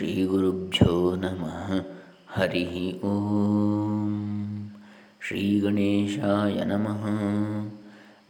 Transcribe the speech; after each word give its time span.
ಶ್ರೀಗುರುಭ್ಯೋ 0.00 1.16
ನಮಃ 1.16 1.86
ಹರಿ 2.28 3.00
ಓಂ 3.04 4.70
ಶ್ರೀ 5.26 5.60
ಗಣೇಶಾಯ 5.60 6.64
ನಮಃ 6.64 7.06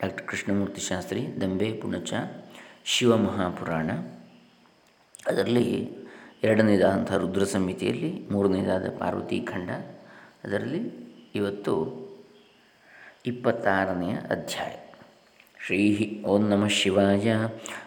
ಡಾಕ್ಟರ್ 0.03 0.27
ಕೃಷ್ಣಮೂರ್ತಿ 0.27 0.81
ಶಾಸ್ತ್ರಿ 0.81 1.41
ದಂಬೆ 1.41 1.73
ಪುಣಚ 1.73 2.13
ಶಿವಮಹಾಪುರಾಣ 2.85 3.91
ಅದರಲ್ಲಿ 5.27 5.91
ಎರಡನೇದಾದಂಥ 6.43 7.13
ರುದ್ರ 7.13 7.45
ಸಂಹಿತೆಯಲ್ಲಿ 7.45 8.29
ಮೂರನೇದಾದ 8.31 8.97
ಪಾರ್ವತಿ 8.99 9.41
ಖಂಡ. 9.41 9.71
ಅದರಲ್ಲಿ 10.45 10.91
ಇವತ್ತು 11.35 11.75
ಇಪ್ಪತ್ತಾರನೆಯ 13.27 14.15
ಅಧ್ಯಾಯ. 14.15 14.90
ಶ್ರೀ 15.61 15.81
ಓಂ 16.27 16.43
ನಮಃ 16.49 16.69
ಶಿವಾಯ 16.69 17.31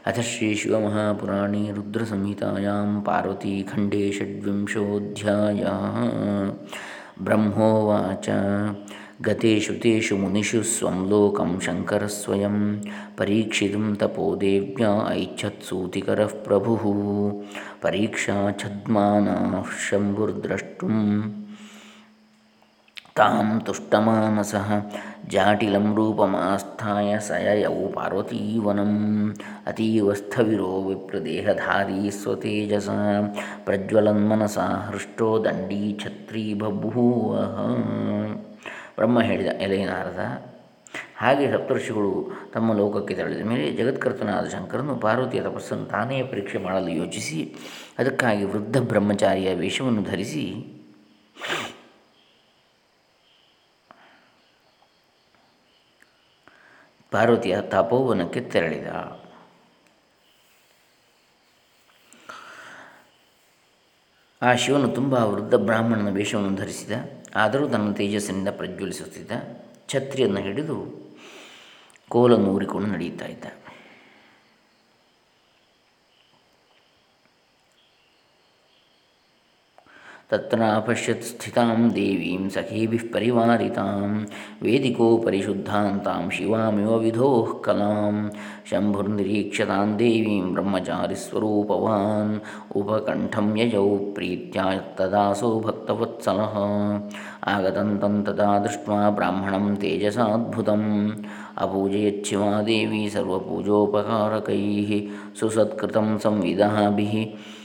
ಅಥ 0.08 0.20
ಶ್ರೀ 0.20 0.50
ಶಿವಮಹಾಪುರಾಣೇ 0.54 1.62
ರುದ್ರಸಂಹಿತಾಯಾಂ 1.72 2.90
ಪಾರ್ವತೀಖಂಡೇ 3.06 4.02
ಷಡ್ವಿಂಶೋಧ್ಯಾಯ 4.12 5.64
ಬ್ರಹ್ಮೋವಾಚ 7.22 8.30
ಗತೇಷು 9.22 9.74
ತೇಷು 9.74 10.18
ಮುನಿಷು 10.18 10.62
ಸ್ವಂ 10.64 11.00
ಲೋಕಂ 11.10 11.52
ಶಂಕರः 11.60 12.14
ಸ್ವಯಂ 12.16 12.58
ಪರೀಕ್ಷಿತುಂ 13.20 13.88
ಐಚ್ಛತ್ 15.12 15.66
ದೇವ್ಯಾ 15.92 16.26
ಪ್ರಭು 16.46 16.76
ಪರೀಕ್ಷಾ 17.82 18.36
ಪರೀಕ್ಷಾಚ್ಛದ್ಮಾನಃ 18.42 19.72
ಶಂಭುರ್ದ್ರಷ್ಟುಂ 19.90 20.98
ತಾಂ 23.16 23.62
ತುಷ್ಟಮಾನಸಃ 23.66 24.70
ಜಾಟಿಲಂ 25.28 25.96
ರೂಪಮಾಸ್ಥಾಯ 25.96 27.20
ಸ 27.20 27.32
ಯಯೌ 27.32 27.92
ಪಾರ್ವತೀವನಂ 27.94 28.94
ಅತೀವಸ್ಥವಿರೋ 29.66 30.84
ವಿಪ್ರದೇಹಧಾರೀ 30.84 32.10
ಸ್ವತೇಜಸ 32.10 32.90
ಪ್ರಜ್ವಲನ್ಮನಸಾ 33.64 34.62
ಹೃಷ್ಟೋ 34.62 35.46
ದಂಡೀ 35.46 36.00
ಛತ್ರೀ 36.04 36.54
ಬಭೂವ 36.54 37.36
ಬ್ರಹ್ಮ 38.96 39.22
ಹೇಳಿದ 39.22 39.48
ಎಲೆಯನಾರದ 39.62 40.24
ಹಾಗೆ 41.18 41.52
ಸಪ್ತರ್ಷಿಗಳು 41.52 42.32
ತಮ್ಮ 42.54 42.74
ಲೋಕಕ್ಕೆ 42.74 43.14
ತೆರಳಿದ 43.14 43.46
ಮೇಲೆ 43.46 43.72
ಜಗತ್ಕರ್ತನಾದ 43.72 44.46
ಶಂಕರನು 44.48 44.96
ಪಾರ್ವತಿಯ 44.96 45.42
ತಪಸ್ಸನ್ನು 45.42 45.86
ತಾನೇ 45.86 46.24
ಪರೀಕ್ಷೆ 46.24 46.58
ಮಾಡಲು 46.58 46.90
ಯೋಚಿಸಿ, 46.90 47.56
ಅದಕ್ಕಾಗಿ 48.00 48.44
ವೃದ್ಧ 48.44 48.78
ಬ್ರಹ್ಮಚಾರಿಯ 48.82 49.54
ವೇಷವನ್ನು 49.54 50.04
ಧರಿಸಿ 50.04 50.46
ಪಾರ್ವತಿಯ 57.14 57.62
ತಪೋವನಕ್ಕೆ 57.62 58.42
ತೆರಳಿದ. 58.42 58.88
ಆ 64.42 64.56
ಶಿವನು 64.56 64.88
ತುಂಬ 64.88 65.14
ವೃದ್ಧ 65.14 65.56
ಬ್ರಾಹ್ಮಣನ 65.56 66.10
ವೇಷವನ್ನು 66.10 66.56
ಧರಿಸಿದ. 66.56 66.92
ಆದರೂ 67.36 67.68
ತನ್ನ 67.68 67.94
ತೇಜಸ್ಸಿನಿಂದ 67.94 68.48
ಪ್ರಜ್ವಲಿಸುತ್ತಿದ್ದ. 68.50 69.32
ಛತ್ರಿಯನ್ನು 69.88 70.40
ಹಿಡಿದು 70.40 70.78
ಕೋಲನ್ನು 72.10 72.50
ಊರಿಕೊಂಡು 72.50 72.88
ನಡೆಯುತ್ತಾ 72.88 73.26
ಇದ್ದ. 73.26 73.46
ತತ್ರಾಪಶ್ಯತ್ 80.34 81.26
ಸ್ಥಿತಾಂ 81.28 81.80
ದೇವೀಂ 81.96 82.44
ಸಖೀಭಿಃ 82.54 83.04
ಪರಿವಾರಿತಾಂ 83.14 84.14
ವೇದಿಕೋಪರಿ 84.64 85.40
ಶುದ್ಧಾಂತಾಂ 85.42 86.24
ಶಿವಾಮಿವ 86.36 86.94
ವಿಧೋಃ 86.98 87.50
ಕಲಾಂ 87.66 88.16
ಶಂಭುರ್ನಿರೀಕ್ಷ್ಯತಾಂ 88.70 89.92
ದೇವೀಂ 90.00 90.48
ಬ್ರಹ್ಮಚಾರಿಸ್ವರೂಪವಾನ್ 90.56 92.34
ಉಪಕಂಠಂ 92.76 93.50
ಯಜೌ 93.60 93.86
ಪ್ರೀತ್ಯಾ 94.16 94.68
ತದಾಸೋ 94.98 95.52
ಭಕ್ತವತ್ಸಲಃ 95.60 96.56
ಆಗತಂತಂ 97.48 98.16
ತದಾ 98.24 98.52
ದೃಷ್ಟ್ವಾ 98.60 99.02
ಬ್ರಾಹ್ಮಣಂ 99.16 99.68
ತೇಜಸಾದ್ಭುತಂ 99.76 100.86
ಅಪೂಜಯಚ್ಛಿವಾ 101.64 102.54
ದೇವಿ 102.68 103.04
ಸರ್ವಪೂಜೋಪಕಾರಕೈः 103.16 104.92
ಸುಸತ್ಕೃತಂ 105.40 106.10
ಸಂವಿದಾಭಿः 106.20 107.14
ಪೂಜಿತಂ 107.22 107.62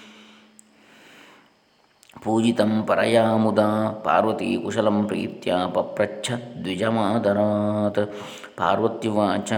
ಪರಯಾ 2.86 3.36
ಮುದ 3.36 3.58
ಪಾರ್ವತಿ 4.04 4.56
ಕುಶಲಂ 4.56 5.04
ಪ್ರೀತ್ಯ 5.04 5.52
ಪಪ್ರಚ್ಛ 5.74 6.30
ದ್ವಿಜಮಾದರಾತ್. 6.64 8.12
ಪಾರ್ವತ್ಯುವಾಚ 8.56 9.52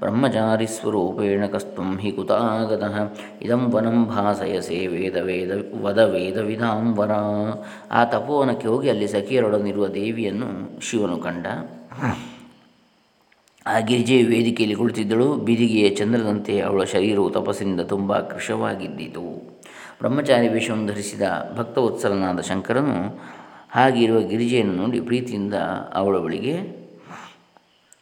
ಬ್ರಹ್ಮಚಾರಿಸ್ವರೂಪೇಣ 0.00 1.46
ಕಸ್ತುಂ 1.46 1.98
ಹಿ 1.98 2.12
ಕುತಾಗತಃ. 2.12 2.96
ಇದಂ 3.42 3.72
ವನಂ 3.72 4.04
ಭಾಸಯಸೆ 4.04 4.86
ವೇದ 4.86 5.16
ವೇದ 5.16 5.50
ವದ 5.82 5.98
ವೇದವಿಧಾಂ 5.98 6.96
ವರ 6.96 7.10
ಆ 7.90 8.04
ತಪೋವನಕ್ಕೆ 8.04 8.68
ಹೋಗಿ 8.68 8.88
ಅಲ್ಲಿ 8.88 9.08
ಸಖಿಯರೊಡನಿರುವ 9.08 9.86
ದೇವಿಯನ್ನು 9.86 10.80
ಶಿವನು 10.80 11.16
ಕಂಡ. 11.16 11.46
ಆ 13.66 13.78
ಗಿರಿಜೆಯು 13.80 14.26
ವೇದಿಕೆಯಲ್ಲಿ 14.28 14.76
ಕುಳಿತಿದ್ದಳು. 14.76 15.34
ಬಿದಿಗೆಯ 15.34 15.88
ಚಂದ್ರದಂತೆ 15.88 16.60
ಅವಳ 16.60 16.84
ಶರೀರವು 16.84 17.30
ತಪಸ್ಸಿನಿಂದ 17.30 17.80
ತುಂಬ 17.80 18.18
ಕೃಶವಾಗಿದ್ದಿತು. 18.18 19.55
ಬ್ರಹ್ಮಚಾರಿ 20.00 20.48
ವೇಷವನ್ನು 20.48 20.86
ಧರಿಸಿದ 20.86 21.22
ಭಕ್ತವತ್ಸಲನಾದ 21.56 22.40
ಶಂಕರನು 22.40 22.96
ಹಾಗಿರುವ 23.70 24.18
ಗಿರಿಜೆಯನ್ನು 24.20 24.74
ನೋಡಿ 24.74 25.00
ಪ್ರೀತಿಯಿಂದ 25.00 25.54
ಅವಳ 25.92 26.16
ಬಳಿಗೆ 26.18 26.56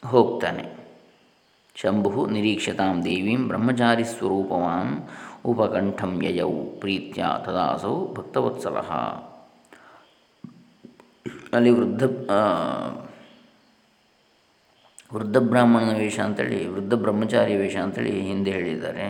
ಹೋಗ್ತಾನೆ. 0.05 0.63
ಶಂಭು 1.75 2.25
ನಿರೀಕ್ಷತಾಂ 2.25 3.05
ದೇವೀಂ 3.05 3.47
ಬ್ರಹ್ಮಚಾರಿ 3.47 4.03
ಸ್ವರೂಪವಾಂ 4.03 4.89
ಉಪಕಂಠಂ 5.45 6.23
ಯಯೌ 6.23 6.51
ಪ್ರೀತ್ಯ 6.79 7.25
ತದಾಸೌ 7.45 8.13
ಭಕ್ತವತ್ಸಲ. 8.13 8.77
ಅಲ್ಲಿ 11.53 11.69
ವೃದ್ಧ 11.69 12.03
ವೃದ್ಧ 15.13 15.37
ಬ್ರಾಹ್ಮಣನ 15.37 15.95
ವೇಷ 15.97 16.19
ಅಂತೇಳಿ, 16.19 16.67
ವೃದ್ಧ 16.67 16.93
ಬ್ರಹ್ಮಚಾರಿ 16.93 17.55
ವೇಷ 17.55 17.75
ಅಂತೇಳಿ 17.75 18.21
ಹಿಂದೆ 18.21 18.51
ಹೇಳಿದ್ದಾರೆ. 18.51 19.05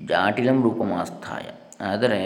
ಜಾಟಿಲಂ 0.00 0.62
ರೂಪಮಾಸ್ಥಾಯ. 0.62 1.46
ಆದರೆ 1.84 2.20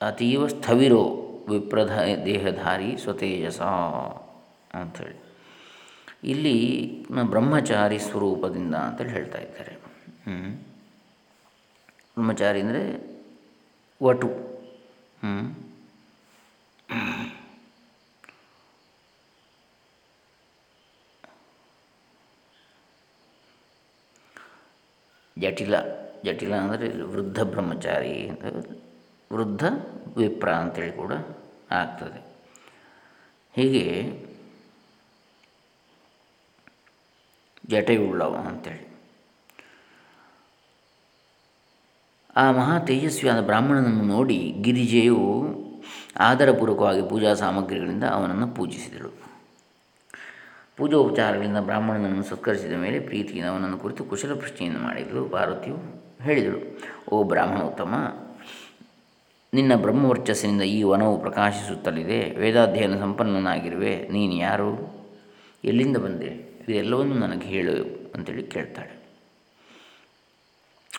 ಅತೀವ 0.00 0.46
ಸ್ಥವಿರೋ 0.46 1.02
ವಿಪ್ರಧ 1.48 1.94
ದೇಹಧಾರಿ 2.24 2.96
ಸ್ವತೇಜಸ 2.96 3.60
ಅಂಥೇಳಿ. 4.80 5.18
ಇಲ್ಲಿ 6.24 6.56
ಬ್ರಹ್ಮಚಾರಿ 7.10 7.98
ಸ್ವರೂಪದಿಂದ 7.98 8.74
ಅಂತೇಳಿ 8.74 9.10
ಹೇಳ್ತಾ 9.10 9.38
ಇದ್ದಾರೆ. 9.38 9.74
ಬ್ರಹ್ಮಚಾರಿ 12.14 12.60
ಅಂದರೆ 12.60 12.82
ವಟು. 14.02 14.30
ಜಟಿಲ 25.38 25.74
ಜಟಿಲ 26.24 26.54
ಅಂದರೆ 26.54 27.02
ವೃದ್ಧ 27.02 27.42
ಬ್ರಹ್ಮಚಾರಿ 27.42 28.28
ಅಂತ 28.28 28.44
ವೃದ್ಧ 29.32 29.64
ವಿಪ್ರ 30.16 30.50
ಅಂತೇಳಿ 30.50 30.92
ಕೂಡ 30.92 31.12
ಆಗ್ತದೆ. 31.72 32.20
ಹೀಗೆ 33.56 33.84
ಜಟೆಯುಳ್ಳವ 37.70 38.34
ಅಂಥೇಳಿ 38.34 38.84
ಆ 42.36 42.52
ಮಹಾ 42.52 42.78
ತೇಜಸ್ವಿಯಾದ 42.78 43.40
ಬ್ರಾಹ್ಮಣನನ್ನು 43.40 44.04
ನೋಡಿ 44.04 44.54
ಗಿರಿಜೆಯು 44.60 45.20
ಆದರಪೂರ್ವಕವಾಗಿ 46.20 47.02
ಪೂಜಾ 47.08 47.34
ಸಾಮಗ್ರಿಗಳಿಂದ 47.34 48.04
ಅವನನ್ನು 48.04 48.48
ಪೂಜಿಸಿದಳು. 48.48 49.25
ಪೂಜೋಪಚಾರಗಳಿಂದ 50.76 51.58
ಬ್ರಾಹ್ಮಣನನ್ನು 51.58 52.24
ಸತ್ಕರಿಸಿದ 52.24 52.72
ಮೇಲೆ 52.72 52.98
ಪ್ರೀತಿಯಿಂದ 52.98 53.48
ಅವನನ್ನು 53.48 53.78
ಕುರಿತು 53.78 54.04
ಕುಶಲ 54.04 54.34
ಪ್ರಶ್ನೆಯನ್ನು 54.34 54.80
ಮಾಡಿದಳು 54.80 55.28
ಪಾರ್ವತಿಯು 55.28 55.76
ಹೇಳಿದಳು, 56.22 56.58
ಓ 57.10 57.22
ಬ್ರಾಹ್ಮಣೋತ್ತಮ 57.22 57.94
ನಿನ್ನ 59.54 59.74
ಬ್ರಹ್ಮವರ್ಚಸ್ಸಿನಿಂದ 59.74 60.62
ಈ 60.62 60.82
ವನವು 60.82 61.20
ಪ್ರಕಾಶಿಸುತ್ತಲಿದೆ. 61.20 62.30
ವೇದಾಧ್ಯಯನ 62.30 63.00
ಸಂಪನ್ನನಾಗಿರುವೆ. 63.00 64.08
ನೀನು 64.08 64.34
ಯಾರು? 64.34 64.70
ಎಲ್ಲಿಂದ 65.64 65.96
ಬಂದೆ? 65.96 66.30
ಇದೆಲ್ಲವನ್ನು 66.68 67.14
ನನಗೆ 67.14 67.46
ಹೇಳು 67.46 67.76
ಅಂತೇಳಿ 68.14 68.42
ಕೇಳ್ತಾಳೆ. 68.42 68.94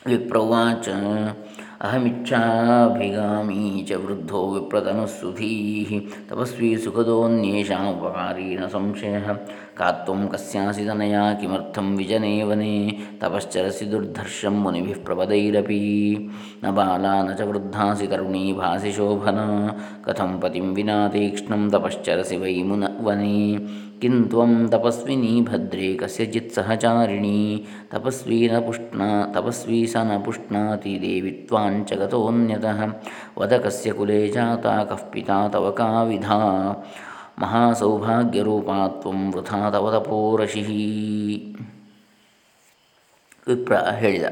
ವಿಪ್ರವಾಚ 0.06 0.88
अहमिच्छाभिगामी 1.82 3.86
च 3.90 3.94
वृद्धो 3.94 4.54
विप्रतनुःसुधीः 4.54 6.02
तपस्वी 6.30 6.78
सुखदोऽन्येषामुपकारी 6.78 8.58
न 8.58 8.68
संशयः। 8.68 9.38
का 9.78 9.92
त्वं 9.92 10.28
कस्यासि 10.28 10.86
तनया 10.86 11.34
किमर्थं 11.34 11.98
विजने 11.98 12.44
वने 12.44 12.98
तपश्चरसि 13.22 13.86
दुर्धर्षं 13.86 14.50
मुनिभिः 14.50 15.06
प्रपदैरपि। 15.06 16.30
न 16.66 16.72
बाला 16.72 17.24
न 17.24 17.34
च 17.34 17.42
वृद्धासि 17.42 18.08
तरुणी 18.08 18.54
भासि 18.54 18.92
शोभना। 18.92 19.76
कथं 20.06 20.40
पतिं 20.40 20.62
विना 20.62 21.08
तीक्ष्णं 21.08 21.70
तपश्चरसि 21.70 22.38
वै 22.38 22.64
मुन 22.64 22.88
वने। 23.02 23.68
ಕಿಂತ್ವಂ 24.02 24.70
ತಪಸ್ವಿನಿ 24.70 25.42
ಭದ್ರೇ 25.42 25.96
ಕಸ್ಯಚಿತ್ 25.96 26.54
ಸಹಚಾರಿಣಿ 26.54 27.66
ತಪಸ್ವೀ 27.92 28.50
ನ 28.54 28.60
ಪುಷ್ಣ 28.60 29.02
ತಪಸ್ವೀ 29.34 29.86
ಸ 29.86 29.96
ನ 29.96 30.18
ಪುಷ್ಣಾತಿ 30.26 31.02
ದೇವಿತ್ವಾಂಚ 31.02 31.94
ಗತೋನ್ಯತಃ 31.94 32.80
ವದ 33.40 33.58
ಕಸ್ಯ 33.58 33.92
ಕುಲೇ 33.92 34.28
ಜಾತ 34.28 34.66
ಕಃ 34.66 35.10
ಪಿತಾ 35.10 35.48
ತವ 35.48 35.72
ಕಾವಿಧಾ 35.72 36.40
ಮಹಾಸೌಭಾಗ್ಯರೂಪಾ 37.40 38.88
ತ್ವಂ 38.88 39.32
ವೃಥಾ 39.32 39.70
ತವ 39.70 39.92
ತಪೋರಶಿ 39.92 40.64
ವಿಪ್ರ 43.48 43.76
ಹೇಳಿದ. 43.76 44.26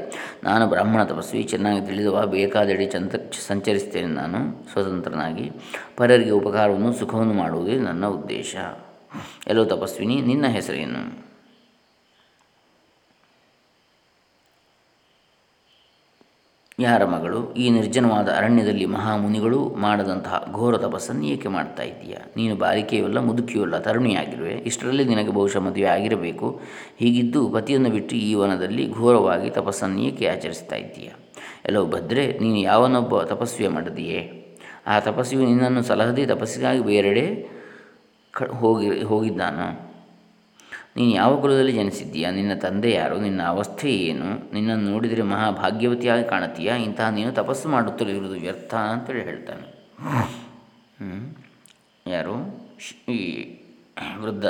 ನಾನು 0.44 0.66
ಬ್ರಾಹ್ಮಣ 0.66 1.02
ತಪಸ್ವಿ, 1.04 1.42
ಚೆನ್ನಾಗಿ 1.42 1.86
ತಿಳಿದವ 1.86 2.26
ಬೇಕಾದೆಡೆ 2.26 2.86
ಚಂತ 2.86 3.14
ಸಂಚರಿಸ್ತೇನೆ 3.46 4.06
ನಾನು, 4.06 4.68
ಸ್ವತಂತ್ರನಾಗಿ. 4.72 5.52
ಪರರಿಗೆ 5.96 6.30
ಉಪಕಾರವನ್ನು, 6.30 6.92
ಸುಖವನ್ನು 6.92 7.34
ಮಾಡುವುದೇ 7.34 7.76
ನನ್ನ 7.78 8.06
ಉದ್ದೇಶ. 8.06 8.56
ಎಲ್ಲೋ 9.46 9.64
ತಪಸ್ವಿನಿ, 9.64 10.20
ನಿನ್ನ 10.20 10.46
ಹೆಸರೇನು 10.46 11.26
ಯಾರ 16.78 17.04
ಮಗಳು? 17.04 17.54
ಈ 17.54 17.70
ನಿರ್ಜನವಾದ 17.70 18.28
ಅರಣ್ಯದಲ್ಲಿ 18.36 18.86
ಮಹಾಮುನಿಗಳು 18.86 19.68
ಮಾಡದಂತಹ 19.74 20.50
ಘೋರ 20.52 20.78
ತಪಸ್ಸನ್ನು 20.78 21.26
ಏಕೆ 21.26 21.48
ಮಾಡ್ತಾ 21.48 21.82
ಇದ್ದೀಯಾ? 21.82 22.18
ನೀನು 22.36 22.56
ಬಾಲಿಕೆಯಲ್ಲ 22.56 23.18
ಮುದುಕಿಯಲ್ಲ 23.18 23.78
ತರುಣಿಯಾಗಿರುವೆ. 23.78 24.52
ಇಷ್ಟರಲ್ಲಿ 24.52 25.04
ನಿನಗೆ 25.04 25.30
ಬಹುಶಃ 25.30 25.58
ಮದುವೆ 25.58 25.84
ಆಗಿರಬೇಕು. 25.84 26.60
ಹೀಗಿದ್ದು 26.98 27.48
ಪತಿಯನ್ನು 27.48 27.90
ಬಿಟ್ಟು 27.90 28.16
ಈ 28.16 28.34
ವನದಲ್ಲಿ 28.34 28.92
ಘೋರವಾಗಿ 28.92 29.50
ತಪಸ್ಸನ್ನು 29.50 30.00
ಏಕೆ 30.00 30.28
ಆಚರಿಸ್ತಾ 30.28 30.76
ಇದ್ದೀಯಾ? 30.76 31.18
ಎಲ್ಲೋ 31.64 31.86
ಭದ್ರೆ, 31.86 32.38
ನೀನು 32.38 32.56
ಯಾವನೊಬ್ಬ 32.56 33.22
ತಪಸ್ವಿಯ 33.22 33.68
ಮಾಡಿದೆಯೇ? 33.68 34.42
ಆ 34.86 35.00
ತಪಸ್ವಿಯು 35.00 35.48
ನಿನ್ನನ್ನು 35.48 35.82
ಸಲಹದೆ 35.82 36.26
ತಪಸ್ಸಿಗಾಗಿ 36.26 36.80
ಬೇರೆಡೆ 36.80 37.55
ಕ, 38.36 38.42
ಹೋಗಿ, 38.42 39.02
ಹೋಗಿದ್ದಾನೋ? 39.02 39.66
ನೀನು 40.96 41.10
ಯಾವ 41.10 41.40
ಕುಲದಲ್ಲಿ 41.40 41.72
ಜನಿಸಿದ್ದೀಯಾ? 41.72 42.30
ನಿನ್ನ 42.30 42.54
ತಂದೆ 42.54 42.90
ಯಾರು? 42.90 43.20
ನಿನ್ನ 43.20 43.42
ಅವಸ್ಥೆ 43.46 43.90
ಏನು? 43.94 44.54
ನಿನ್ನನ್ನು 44.54 44.90
ನೋಡಿದರೆ 44.90 45.22
ಮಹಾಭಾಗ್ಯವತಿಯಾಗಿ 45.22 46.28
ಕಾಣುತ್ತೀಯಾ? 46.28 46.76
ಇಂತಹ 46.76 47.08
ನೀನು 47.08 47.32
ತಪಸ್ಸು 47.32 47.68
ಮಾಡುತ್ತಲಿರುವುದು 47.68 48.32
ವ್ಯರ್ಥ 48.32 48.74
ಅಂತೇಳಿ 48.74 49.24
ಹೇಳ್ತಾನೆ. 49.24 49.66
ಯಾರು? 52.06 52.34
ಈ 53.12 53.18
ವೃದ್ಧ 54.20 54.44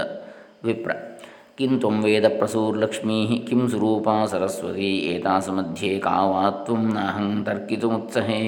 ವಿಪ್ರ. 0.64 0.92
ಕಿಂ 1.58 1.78
ತ್ವಂ 1.78 2.04
ವೇದ 2.04 2.28
ಪ್ರಸೂರ್ಲಕ್ಷ್ಮೀ 2.38 3.38
ಕಿಂ 3.38 3.68
ಸ್ವರೂಪ 3.68 4.08
ಸರಸ್ವತಿ 4.26 4.88
ಏತಾಸು 4.96 5.52
ಮಧ್ಯೆ 5.52 5.98
ಕಾವಾತ್ವಂ 5.98 7.44
ತರ್ಕಿತು 7.44 7.90
ಮುತ್ಸಹೇ 7.90 8.42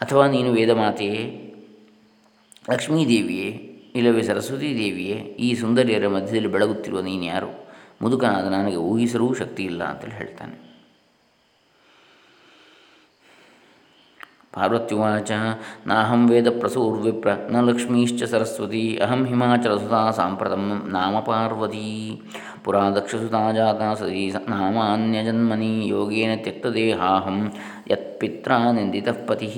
ಅಥವಾ 0.00 0.26
ನೀನು 0.26 0.52
ವೇದಮಾತೆಯೇ 0.52 1.49
ಲಕ್ಷ್ಮೀದೇವಿಯೇ, 2.70 3.48
ಇಲ್ಲವೇ 3.94 4.22
ಸರಸ್ವತೀ 4.22 4.70
ದೇವಿಯೇ 4.78 5.16
ಈ 5.16 5.54
ಸುಂದರಿಯರ 5.54 6.08
ಮಧ್ಯದಲ್ಲಿ 6.08 6.48
ಬೆಳಗುತ್ತಿರುವ 6.48 7.00
ನೀನು 7.00 7.24
ಯಾರು 7.24 7.50
ಮುದುಕನಾದ 8.02 8.46
ನನಗೆ 8.46 8.76
ಊಹಿಸಲೂ 8.76 9.34
ಶಕ್ತಿ 9.34 9.62
ಇಲ್ಲ 9.62 9.82
ಅಂತೇಳಿ 9.84 10.14
ಹೇಳ್ತಾನೆ. 10.14 10.56
ಪಾರ್ವತ್ಯುವಾಚ 14.54 15.32
ನಾಹಂ 15.86 16.28
ವೇದ 16.28 16.48
ಪ್ರಸೂರ್ವಿಪ್ರ, 16.60 17.30
ನ 17.50 17.60
ಲಕ್ಷ್ಮೀಶ್ಚ 17.60 18.22
ಸರಸ್ವತಿ, 18.22 18.96
ಅಹಂ 18.96 19.20
ಹಿಮಾಚಲಸುತಾ 19.24 20.10
ಸಾಂಪ್ರತಂ 20.10 20.64
ನಾಮ 20.88 21.18
ಪಾರ್ವತೀ 21.18 22.20
ಪುರಾ 22.64 22.90
ದಕ್ಷಸುತಾ 22.90 23.52
ಜಾತ 23.52 23.82
ಸತಿ 23.98 24.24
ನಾಮಾನ್ಯಜನ್ಮನಿ 24.48 25.88
ಯೋಗೇನ 25.88 26.32
ತ್ಯಕ್ತದೇಹಾಹಂ 26.42 27.38
ಯತ್ಪಿತ್ರ 27.90 28.52
ನಿಂದಿತಃ 28.72 29.26
ಪತಿ. 29.26 29.48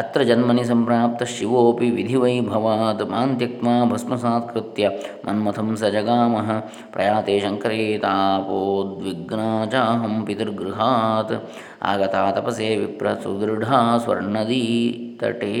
ಅತ್ರ 0.00 0.20
ಜನ್ಮನಿ 0.28 0.64
ಸಂಪ್ರಾಪ್ತ 0.70 1.22
ಶಿವೋಪಿ 1.34 1.88
ವಿಧಿವೈಭವಾತ್ 1.98 3.04
ಮಾನ್ 3.12 3.34
ತ್ಯಕ್ವಾ 3.40 3.74
ಭಸ್ಮಸಾತ್ಕೃತ್ಯ 3.90 4.90
ಮನ್ಮಥಂ 5.26 5.68
ಸ 5.82 5.90
ಜಗಾಮಃ 5.96 6.48
ಪ್ರಯಾತೆ 6.94 7.36
ಶಂಕರೇ 7.44 7.80
ತಾಪೋದ್ವಿಗ್ನಾಚಾಹಂ 8.04 10.16
ಪಿತೃಗೃಹಾತ್ 10.26 11.36
ಆಗತಾ 11.92 12.24
ತಪಸೆ 12.30 12.68
ವಿಪ್ರ 12.82 13.06
ಸುದೃಢ 13.24 13.68
ಸ್ವರ್ಣದೀ 14.04 14.62
ತಟೇ 15.22 15.54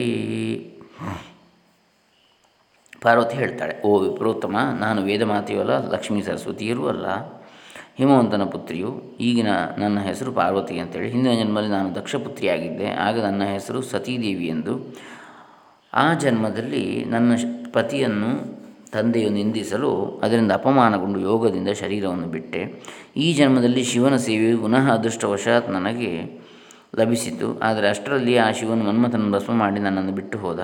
ಪಾರ್ವತಿ 3.04 3.36
ಹೇಳ್ತಾಳೆ, 3.36 3.74
ಓ 3.84 3.98
ವಿಪ್ರೋತ್ತಮ, 3.98 4.56
ನಾನು 4.80 5.02
ವೇದಮಾತೆಯೂ 5.02 5.62
ಲಕ್ಷ್ಮೀ 5.94 6.22
ಸರಸ್ವತಿಯರೂ 6.22 6.88
ಅಲ್ಲ. 6.88 7.06
ಹಿಮವಂತನ 7.98 8.44
ಪುತ್ರಿಯು, 8.44 9.16
ಈಗಿನ 9.20 9.48
ನನ್ನ 9.78 9.98
ಹೆಸರು 9.98 10.32
ಪಾರ್ವತಿ 10.32 10.78
ಅಂತೇಳಿ, 10.78 11.10
ಹಿಂದಿನ 11.10 11.34
ಜನ್ಮದಲ್ಲಿ 11.34 11.70
ನಾನು 11.70 11.94
ದಕ್ಷಪುತ್ರಿಯಾಗಿದ್ದೆ, 11.94 12.90
ಆಗ 12.90 13.20
ನನ್ನ 13.20 13.42
ಹೆಸರು 13.44 13.82
ಸತೀದೇವಿ 13.82 14.46
ಎಂದು. 14.46 14.96
ಆ 15.94 16.14
ಜನ್ಮದಲ್ಲಿ 16.14 17.04
ನನ್ನ 17.04 17.32
ಪತಿಯನ್ನು 17.72 18.64
ತಂದೆಯು 18.92 19.30
ನಿಂದಿಸಲು 19.30 20.20
ಅದರಿಂದ 20.22 20.52
ಅಪಮಾನಗೊಂಡು 20.52 21.20
ಯೋಗದಿಂದ 21.20 21.68
ಶರೀರವನ್ನು 21.68 22.26
ಬಿಟ್ಟೆ. 22.26 22.82
ಈ 23.16 23.32
ಜನ್ಮದಲ್ಲಿ 23.32 23.84
ಶಿವನ 23.84 24.16
ಸೇವೆಯು 24.16 24.58
ಪುನಃ 24.58 24.92
ಅದೃಷ್ಟವಶಾತ್ 24.92 25.70
ನನಗೆ 25.70 26.42
ಲಭಿಸಿತು. 26.96 27.60
ಆದರೆ 27.60 27.88
ಅಷ್ಟರಲ್ಲಿ 27.88 28.38
ಆ 28.38 28.50
ಶಿವನು 28.50 28.84
ಮನ್ಮಥನ 28.84 29.32
ಭಸ್ಮ 29.32 29.52
ಮಾಡಿ 29.52 29.80
ನನ್ನನ್ನು 29.80 30.12
ಬಿಟ್ಟು 30.12 30.38
ಹೋದ. 30.38 30.60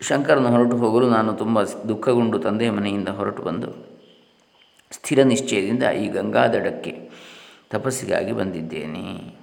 ಶಂಕರನು 0.00 0.48
ಹೊರಟು 0.48 0.76
ಹೋಗಲು 0.76 1.10
ನಾನು 1.10 1.32
ತುಂಬ 1.32 1.62
ದುಃಖಗೊಂಡು 1.62 2.38
ತಂದೆಯ 2.38 2.70
ಮನೆಯಿಂದ 2.70 3.08
ಹೊರಟು 3.08 3.42
ಬಂದು 3.42 3.91
ಸ್ಥಿರ 4.92 5.22
ನಿಶ್ಚಯದಿಂದ 5.22 5.82
ಈ 5.82 6.08
ಗಂಗಾದಡಕ್ಕೆ 6.08 7.10
ತಪಸ್ಸಿಗಾಗಿ 7.70 8.32
ಬಂದಿದ್ದೇನೆ. 8.32 9.42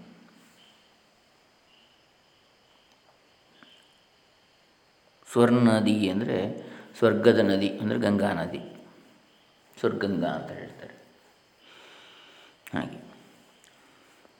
ಸ್ವರ್ಣ 5.31 5.69
ನದಿ 5.69 6.10
ಅಂದರೆ 6.10 6.69
ಸ್ವರ್ಗದ 6.98 7.40
ನದಿ 7.40 7.68
ಅಂದರೆ 7.68 8.00
ಗಂಗಾ 8.00 8.34
ನದಿ. 8.34 8.60
ಸ್ವರ್ಗಂಗಾ 9.80 10.28
ಅಂತ 10.28 10.51
ಹೇಳ್ತಾರೆ. 10.51 10.94
ಹಾಗೆ. 12.74 13.10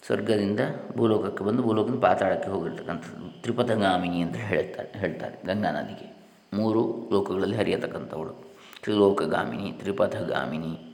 ಸ್ವರ್ಗದಿಂದ 0.06 0.59
ಭೂಲೋಕಕ್ಕೆ 0.97 1.44
ಬಂದು 1.44 1.63
ಭೂಲೋಕದಿಂದ 1.63 2.01
ಪಾತಾಳಕ್ಕೆ 2.01 2.50
ಹೋಗಿರ್ತಕ್ಕಂಥದ್ದು 2.50 3.41
ತ್ರಿಪಥಗಾಮಿನಿ 3.41 4.21
ಅಂತ 4.21 4.35
ಹೇಳ್ತಾರೆ 4.35 5.00
ಹೇಳ್ತಾರೆ 5.00 5.41
ಗಂಗಾ 5.45 5.71
ನದಿಗೆ. 5.71 6.07
ಮೂರು 6.53 7.09
ಲೋಕಗಳಲ್ಲಿ 7.11 7.56
ಹರಿಯತಕ್ಕಂಥವಳು. 7.56 8.56
ತ್ರಿಲೋಕಗಾಮಿನಿ, 8.81 9.71
ತ್ರಿಪಥಗಾಮಿನಿ 9.71 10.88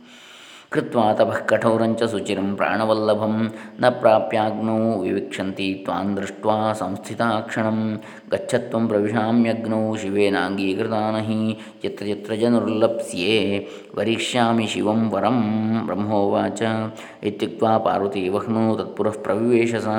ಕೃತ್ವಾ 0.72 1.06
ತಪಃ 1.14 1.38
ಕಠೋರಂಚ 1.46 2.04
ಸುಚಿರಂ 2.04 2.48
ಪ್ರಾಣವಲ್ಲಭಂ 2.56 3.36
ನ 3.80 3.90
ಪ್ರಾಪ್ಯಾಗ್ನೌ 4.00 4.80
ವಿವಿಕ್ಷಂತಿ 5.02 5.68
ತ್ವಾಂ 5.86 6.08
ದೃಷ್ಟ್ವಾ 6.18 6.58
ಸಂಸ್ಥಿತಾ 6.74 7.28
गच्छत्वं 8.36 8.88
प्रविशाम्यग्नौ 8.88 9.96
शिवेनाङ्गीकृतानहि 9.96 11.58
यत्र 11.86 12.06
यत्र 12.08 12.36
जनुर्लप्स्ये 12.36 13.36
वरिष्यामि 13.98 14.68
शिवं 14.68 15.00
वरं 15.10 15.38
ब्रह्मोवाच। 15.88 16.62
इत्युक्त्वा 17.24 17.78
पार्वती 17.78 18.24
वह्नो 18.30 18.64
तत्पुरः 18.76 19.16
प्रविवेशसा। 19.24 19.98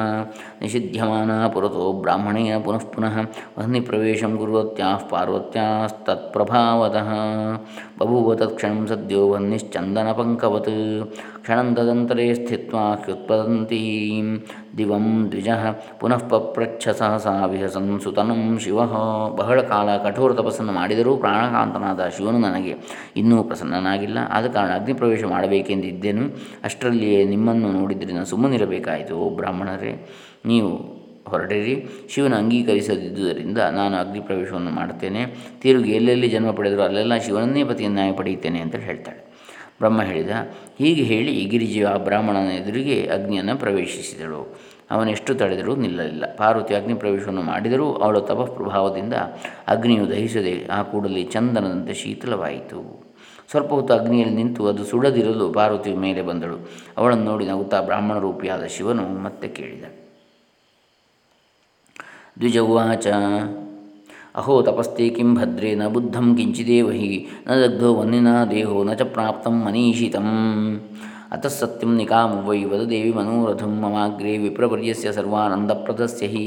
निषिध्यमाना 0.62 1.48
पुरतो 1.48 1.92
ब्राह्मणेन 2.02 2.62
पुनः 2.62 2.84
पुनः 2.94 3.16
वह्निप्रवेशं 3.58 4.32
कुर्वत्याः 4.36 5.00
पार्वत्यास्तत्प्रभावतः। 5.12 7.10
बभूव 7.98 8.34
तत्क्षणं 8.34 8.86
सद्यो 8.86 9.26
वह्निश्चन्दनपङ्कवत्। 9.26 10.70
ಸದ್ಯೋ 11.46 11.62
ವಹ್ನಿಶ್ಚಂದನಪಂಕವತ್ 11.62 11.74
ಕ್ಷಣಂ 11.74 11.74
ತದಂತರೇ 11.74 12.34
ಸ್ಥಿತ್ವಾ 12.34 12.94
ಹ್ಯುತ್ಪದಂತೀಂ 12.94 14.44
ದಿವಂ 14.78 15.30
ದ್ವಿಜ 15.30 15.48
ಪುನಃ 16.00 16.16
ಪಪ್ರಚ್ಛ 16.16 16.88
ಸಹಸಾ 16.88 17.46
ವಿಹಸನ್ 17.46 18.00
ಸುತನಂ 18.00 18.58
ಶಿವ 18.58 18.78
ಬಹಳ 19.36 19.60
ಕಾಲ 19.62 19.96
ಕಠೋರ 19.96 20.32
ತಪಸ್ಸನ್ನು 20.32 20.72
ಮಾಡಿದರೂ 20.72 21.16
ಪ್ರಾಣಕಾಂತನಾದ 21.16 22.08
ಶಿವನು 22.16 22.38
ನನಗೆ 22.38 22.76
ಇನ್ನೂ 23.16 23.42
ಪ್ರಸನ್ನನಾಗಿಲ್ಲ. 23.42 24.18
ಆದ 24.30 24.46
ಕಾರಣ 24.46 24.70
ಅಗ್ನಿಪ್ರವೇಶ 24.80 25.24
ಮಾಡಬೇಕೆಂದಿದ್ದೇನು? 25.24 26.26
ಅಷ್ಟರಲ್ಲಿಯೇ 26.64 27.24
ನಿಮ್ಮನ್ನು 27.24 27.72
ನೋಡಿದರೆ 27.72 28.12
ನಾನು 28.12 28.26
ಸುಮ್ಮನಿರಬೇಕಾಯಿತು, 28.26 29.16
ಓ 29.16 29.30
ಬ್ರಾಹ್ಮಣರೇ. 29.30 30.08
ನೀವು 30.46 30.70
ಹೊರಡಿರಿ 31.28 31.76
ಶಿವನ 32.14 32.34
ಅಂಗೀಕರಿಸದಿದ್ದುದರಿಂದ 32.34 33.58
ನಾನು 33.58 33.96
ಅಗ್ನಿ 33.96 34.20
ಪ್ರವೇಶವನ್ನು 34.20 34.70
ಮಾಡುತ್ತೇನೆ. 34.70 35.26
ತಿರುಗಿ 35.62 35.92
ಎಲ್ಲೆಲ್ಲಿ 35.92 36.28
ಜನ್ಮ 36.28 36.50
ಪಡೆದರೂ 36.50 36.82
ಅಲ್ಲೆಲ್ಲ 36.82 37.16
ಶಿವನನ್ನೇ 37.16 37.64
ಪತಿಯನ್ನಾಗಿ 37.64 38.16
ಪಡೆಯುತ್ತೇನೆ 38.16 38.60
ಅಂತ 38.60 38.76
ಹೇಳ್ತಾಳೆ. 38.76 39.25
ಬ್ರಹ್ಮ 39.80 40.02
ಹೇಳಿದ, 40.02 40.30
ಹೀಗೆ 40.78 41.02
ಹೇಳಿ 41.02 41.44
ಗಿರಿಜೆಯು 41.44 41.88
ಆ 41.88 41.96
ಬ್ರಾಹ್ಮಣನ 41.96 42.50
ಎದುರಿಗೆ 42.50 43.06
ಅಗ್ನಿಯನ್ನು 43.06 43.56
ಪ್ರವೇಶಿಸಿದಳು. 43.56 44.58
ಅವನೆಷ್ಟು 44.90 45.34
ತಡೆದರೂ 45.34 45.76
ನಿಲ್ಲಲಿಲ್ಲ. 45.76 46.24
ಪಾರ್ವತಿ 46.36 46.74
ಅಗ್ನಿ 46.74 46.94
ಪ್ರವೇಶವನ್ನು 46.94 47.42
ಮಾಡಿದರೂ 47.42 47.92
ಅವಳ 47.92 48.18
ತಪಃಪ್ರಭಾವದಿಂದ 48.18 49.14
ಅಗ್ನಿಯು 49.68 50.10
ದಹಿಸದೆ 50.10 50.66
ಆ 50.66 50.82
ಕೂಡಲೇ 50.82 51.22
ಚಂದನದಂತೆ 51.22 51.94
ಶೀತಲವಾಯಿತು. 51.94 53.06
ಸ್ವಲ್ಪ 53.50 53.70
ಹೊತ್ತು 53.72 53.94
ಅಗ್ನಿಯಲ್ಲಿ 53.94 54.34
ನಿಂತು 54.34 54.66
ಅದು 54.66 54.84
ಸುಡದಿರಲು 54.84 55.52
ಪಾರ್ವತಿಯ 55.52 55.94
ಮೇಲೆ 55.94 56.22
ಬಂದಳು. 56.22 56.56
ಅವಳನ್ನು 56.96 57.24
ನೋಡಿ 57.24 57.46
ನಗುತ್ತಾ 57.46 57.80
ಬ್ರಾಹ್ಮಣ 57.80 58.18
ರೂಪಿಯಾದ 58.18 58.64
ಶಿವನು 58.64 59.04
ಮತ್ತೆ 59.22 59.48
ಕೇಳಿದ 59.48 59.84
ದ್ವಿಜವಾಚ 62.38 63.06
ಅಹೋ 64.36 64.54
ತಪಸ್ತೆ 64.62 65.04
ಕಿಂ 65.08 65.28
ಭದ್ರೇ 65.34 65.70
ನ 65.74 65.84
ಬುದ್ಧಂ 65.88 66.26
ಕಿಂಚಿದೇವ 66.36 66.88
ಹಿ 66.96 67.10
ನ 67.46 67.58
ದಗ್ಧೋ 67.60 67.90
ವನ್ನಿನ 67.94 68.30
ದೇಹೋ 68.50 68.78
ನ 68.84 68.94
ಚ 68.94 69.04
ಪ್ರಾಪ್ತಂ 69.12 69.54
ಮನೀಷಿತಂ 69.64 70.28
ಅತಃ 71.32 71.54
ಸತ್ಯಂ 71.54 71.92
ನಿಕಾಮುವೈ 71.96 72.58
ವದ 72.64 72.82
ದೇವಿ 72.90 73.12
ಮನೋರಥಂ 73.12 73.72
ಮಮಾಗ್ರೆ 73.80 74.32
ವಿಪ್ರವರ್ಯಸ್ಯ 74.38 75.12
ಸರ್ವಾನಂದಪ್ರದಸ್ಯ 75.12 76.26
ಹಿ 76.26 76.44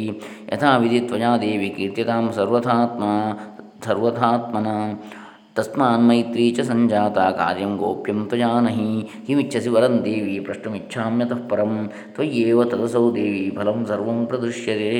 ಯಥಾ 0.49 0.71
ವಿಧಿ 0.77 0.99
ತ್ವಯಾ 1.07 1.31
ದೇವಿ 1.37 1.69
ಕೀರ್ತ್ಯತಾಂ 1.77 2.27
ಸರ್ವಥಾತ್ಮ 2.37 3.03
ಸರ್ವಥಾತ್ಮನ 3.85 4.69
ತಸ್ಮಾನ್ 5.59 6.05
ಮೈತ್ರೀ 6.09 6.45
ಚ 6.51 6.65
ಸಂಜಾತ 6.69 7.17
ಕಾರ್ಯಂ 7.39 7.71
ಗೋಪ್ಯಂ 7.77 8.19
ತ್ವಜಾನಹಿ 8.27 8.89
ಕಿಮಿಚ್ಛಸಿ 9.27 9.69
ವರಂ 9.69 9.95
ದೇವಿ 10.05 10.35
ಪ್ರಷ್ಟುಮಿಚ್ಛಾಮ್ಯತಃ 10.39 11.41
ಪರಂ 11.51 11.73
ತ್ವಯ್ಯೇವ 12.15 12.63
ತದಸೌ 12.63 13.05
ದೇವಿ 13.15 13.43
ಫಲಂ 13.57 13.79
ಸರ್ವಂ 13.85 14.19
ಪ್ರದೃಶ್ಯತೆ 14.25 14.91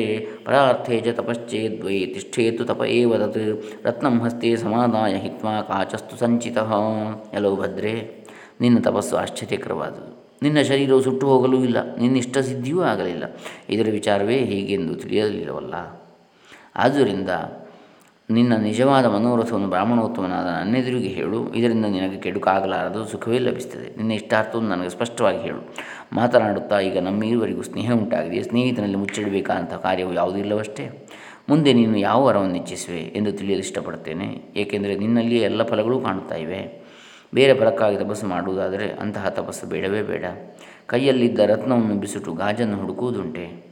ಪರಾರ್ಥೇ 0.46 0.98
ಚ 1.00 1.16
ತಪಶ್ಚೇದ್ವೈ 1.16 2.00
ತಿಷ್ಠೇತು 2.06 2.64
ತಪ 2.64 2.82
ಏವ 2.98 3.18
ತತ್ 3.18 3.42
ರತ್ನಂ 3.86 4.18
ಹಸ್ತೆ 4.24 4.52
ಸಮಾದಾಯ 4.56 5.16
ಹಿತ್ವಾ 5.18 5.56
ಕಾಚಸ್ತು 5.62 6.18
ಸಂಚಿತಃ 6.18 6.74
ಎಲೋ 7.34 7.52
ಭದ್ರೆ 7.56 7.94
ನಿನ್ನ 8.62 8.80
ತಪಸ್ಸು 8.80 9.16
ಆಶ್ಚರ್ಯಕರವಾದುದು 9.18 10.12
ನಿನ್ನ 10.44 10.60
ಶರೀರವು 10.62 11.02
ಸುಟ್ಟು 11.02 11.26
ಹೋಗಲೂ 11.28 11.58
ಇಲ್ಲ। 11.64 11.80
ನಿನ್ನ 11.98 12.18
ಇಷ್ಟ 12.18 12.38
ಸಿದ್ಧಿಯೂ 12.38 12.82
ಆಗಲಿಲ್ಲ। 12.82 13.26
ಇದರ 13.70 13.88
ವಿಚಾರವೇ 13.92 14.38
ಹೀಗೆಂದು 14.50 14.94
ತಿಳಿಯಲಿಲ್ಲವಲ್ಲ। 14.96 15.76
ಆದ್ದರಿಂದ 16.76 17.32
ನಿನ್ನ 18.32 18.56
ನಿಜವಾದ 18.56 19.06
ಮನೋರಥವನ್ನು 19.06 19.68
ಬ್ರಾಹ್ಮಣೋತ್ತಮನಾದ 19.68 20.46
ನನ್ನೆದುರಿಗೆ 20.46 21.08
ಹೇಳು. 21.08 21.54
ಇದರಿಂದ 21.54 21.86
ನಿನಗೆ 21.86 22.18
ಕೆಡುಕಾಗಲಾರದು, 22.18 23.06
ಸುಖವೇ 23.06 23.40
ಲಭಿಸ್ತದೆ 23.40 23.96
ನಿನ್ನ 23.96 24.12
ಇಷ್ಟಾರ್ಥವನ್ನು 24.12 24.70
ನನಗೆ 24.70 24.90
ಸ್ಪಷ್ಟವಾಗಿ 24.90 25.38
ಹೇಳು. 25.38 25.76
ಮಾತನಾಡುತ್ತಾ 26.14 26.80
ಈಗ 26.80 26.98
ನಮ್ಮಿರುವರಿಗೂ 27.00 27.62
ಸ್ನೇಹ 27.62 27.92
ಉಂಟಾಗಿದೆ 27.92 28.44
ಸ್ನೇಹಿತನಲ್ಲಿ 28.44 28.98
ಮುಚ್ಚಿಡಬೇಕಾದಂಥ 28.98 29.74
ಕಾರ್ಯವು 29.74 30.14
ಯಾವುದೂ 30.14 30.38
ಇಲ್ಲವಷ್ಟೇ? 30.38 31.08
ಮುಂದೆ 31.50 31.74
ನೀನು 31.74 31.98
ಯಾವ 31.98 32.26
ವರವನ್ನು 32.26 32.56
ಇಚ್ಛಿಸುವೆ 32.56 33.00
ಎಂದು 33.00 33.32
ತಿಳಿಯಲು 33.32 33.60
ಇಷ್ಟಪಡುತ್ತೇನೆ. 33.60 34.54
ಏಕೆಂದರೆ 34.56 34.96
ನಿನ್ನಲ್ಲಿಯೇ 34.96 35.42
ಎಲ್ಲ 35.42 35.64
ಫಲಗಳು 35.64 36.00
ಕಾಣುತ್ತಾ 36.00 36.36
ಇವೆ. 36.36 36.90
ಬೇರೆ 37.34 37.54
ಫಲಕ್ಕಾಗಿ 37.54 37.98
ತಪಸ್ಸು 37.98 38.28
ಮಾಡುವುದಾದರೆ 38.28 38.92
ಅಂತಹ 38.92 39.30
ತಪಸ್ಸು 39.30 39.68
ಬೇಡವೇ 39.68 40.02
ಬೇಡ. 40.02 40.26
ಕೈಯಲ್ಲಿದ್ದ 40.86 41.40
ರತ್ನವನ್ನು 41.40 41.96
ಬಿಸಿಟು, 41.96 42.34
ಗಾಜನ್ನು 42.34 42.78
ಹುಡುಕುವುದುಂಟೆ. 42.78 43.69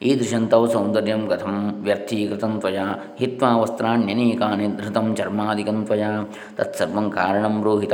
ಈದೃಶಂತೌ 0.00 0.66
ಸೌಂದರ್ಯಂ 0.66 1.22
ಕಥಂ 1.26 1.54
ವ್ಯರ್ಥೀಕೃತಂ 1.82 2.52
ತ್ವಯಾ 2.60 2.86
ಹಿತ್ವಾ 3.18 3.50
ವಸ್ತ್ರಾಣ್ಯನೇಕಾನಿ 3.56 4.66
ಧೃತಂ 4.76 5.06
ಚರ್ಮಾದಿಕಂ 5.16 5.78
ತ್ವಯಾ 5.84 6.10
ತತ್ಸರ್ವಂ 6.56 7.10
ಕಾರಣಂ 7.10 7.54
ಬ್ರೂಹಿ 7.60 7.88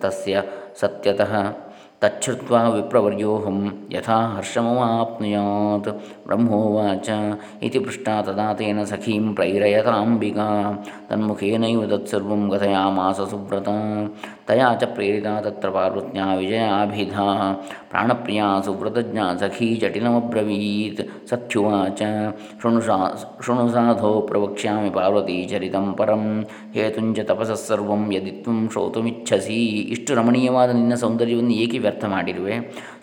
ತಸ್ಯ 0.00 0.42
ಸತ್ಯತಃ 0.80 1.32
ತಚ್ಛ್ರುತ್ವಾ 2.02 2.58
ವಿಪ್ರವರ್ಯೋಹಂ 2.68 3.56
ಯಥಾ 3.92 4.16
ಹರ್ಷಮವಾಪ್ನುಯಾತ್ 4.34 5.88
ಬ್ರಹ್ಮೋವಾಚ 6.26 7.08
ಇತಿ 7.62 7.78
ಪೃಷ್ಟಾ 7.78 8.14
ತದಾ 8.20 8.46
ತೇನ 8.52 8.82
ಸಖೀಂ 8.84 9.24
ಪ್ರೈರಯತಾಂಬಿಕಾ 9.34 10.46
ತನ್ಮುಖೇನೈವ 11.08 11.82
ತತ್ಸರ್ವಂ 11.86 12.42
ಕಥಯಾಮಾಸ 12.50 13.20
ಸುಬ್ರತ 13.30 13.70
ತಯಾ 14.48 14.68
ಚ 14.74 14.88
ಪ್ರೇರಿತಾ 14.92 15.32
ತತ್ರ 15.40 15.70
ಪಾರ್ವತ್ಯಾ 15.70 16.26
ವಿಜಯಾಭಿಧಾ 16.34 17.26
ಪ್ರಾಣಪ್ರಿಯಾ 17.90 18.46
ಸುವ್ರತಜ್ಞಾ 18.66 19.26
ಸಖೀ 19.40 19.68
ಜಟಿಲಮಬ್ರವೀತ್ 19.76 21.02
ಸಖ್ಯುವಾಚ 21.30 22.00
ಶೃಣು 22.62 22.80
ಸಾ 22.80 22.96
ಶೃಣು 23.46 23.66
ಸಾಧೋ 23.70 24.12
ಪ್ರವಕ್ಷ್ಯಾಮಿ 24.30 24.90
ಪಾರ್ವತೀ 24.90 25.38
ಚರಿತಂ 25.46 25.88
ಪರಂ 25.98 26.24
ಹೇತುಂಚ 26.72 27.20
ತಪಸಸ್ಸರ್ವಂ 27.28 28.04
ಯದಿ 28.12 28.34
ತ್ವಂ 28.42 28.60
ಶ್ರೋತುಮಿಚ್ಛಸಿ 28.72 29.60
ಇಷ್ಟು 29.90 30.14
ರಮಣೀಯವಾದ 30.14 30.70
ನಿನ್ನ 30.72 30.96
ಸೌಂದರ್ಯವನ್ನು 31.02 31.54
ಏಕೆ 31.64 31.80
ವ್ಯರ್ಥ 31.88 32.04
ಮಾಡಿರುವೆ. 32.04 32.54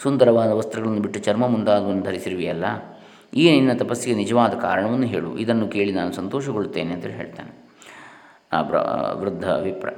ಸುಂದರವಾದ 0.01 0.51
ವಸ್ತ್ರಗಳನ್ನು 0.51 1.01
ಬಿಟ್ಟು 1.01 1.19
ಚರ್ಮ 1.19 1.47
ಮುಂದಾದವನ್ನು 1.47 2.03
ಧರಿಸಿರುವೆಯಲ್ಲ? 2.03 2.65
ಈ 3.33 3.51
ನಿನ್ನ 3.51 3.77
ತಪಸ್ಸಿಗೆ 3.77 4.15
ನಿಜವಾದ 4.15 4.53
ಕಾರಣವನ್ನು 4.53 5.07
ಹೇಳು. 5.07 5.37
ಇದನ್ನು 5.37 5.67
ಕೇಳಿ 5.67 5.91
ನಾನು 5.91 6.13
ಸಂತೋಷಗೊಳ್ಳುತ್ತೇನೆ 6.13 6.93
ಅಂತ 6.93 7.05
ಹೇಳ್ತಾನೆ. 7.05 7.65
ಆ 8.53 8.61
ಬ್ರ 8.61 8.75
ವೃದ್ಧ 9.13 9.49
ವಿಪ್ರ 9.49 9.89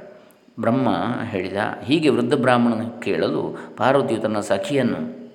ಬ್ರಹ್ಮ 0.60 0.88
ಹೇಳಿದ 1.24 1.56
ಹೀಗೆ 1.84 2.08
ವೃದ್ಧ 2.08 2.34
ಬ್ರಾಹ್ಮಣನ 2.34 2.88
ಕೇಳಲು 3.00 3.58
ಪಾರ್ವತಿಯು 3.76 4.20
ತನ್ನ 4.20 4.40
ಸಖಿಯನ್ನು 4.40 5.32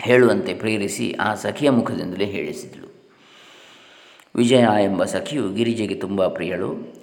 ಹೇಳುವಂತೆ 0.00 0.54
ಪ್ರೇರಿಸಿ 0.54 1.12
ಆ 1.12 1.34
ಸಖಿಯ 1.34 1.70
ಮುಖದಿಂದಲೇ 1.70 2.24
ಹೇಳಿಸಿದಳು. 2.24 2.88
ವಿಜಯ 4.36 4.66
ಎಂಬ 4.82 5.04
ಸಖಿಯು 5.04 5.52
ಗಿರಿಜೆಗೆ 5.52 5.94
ತುಂಬ 5.94 6.26
ಪ್ರಿಯಳು. 6.26 6.94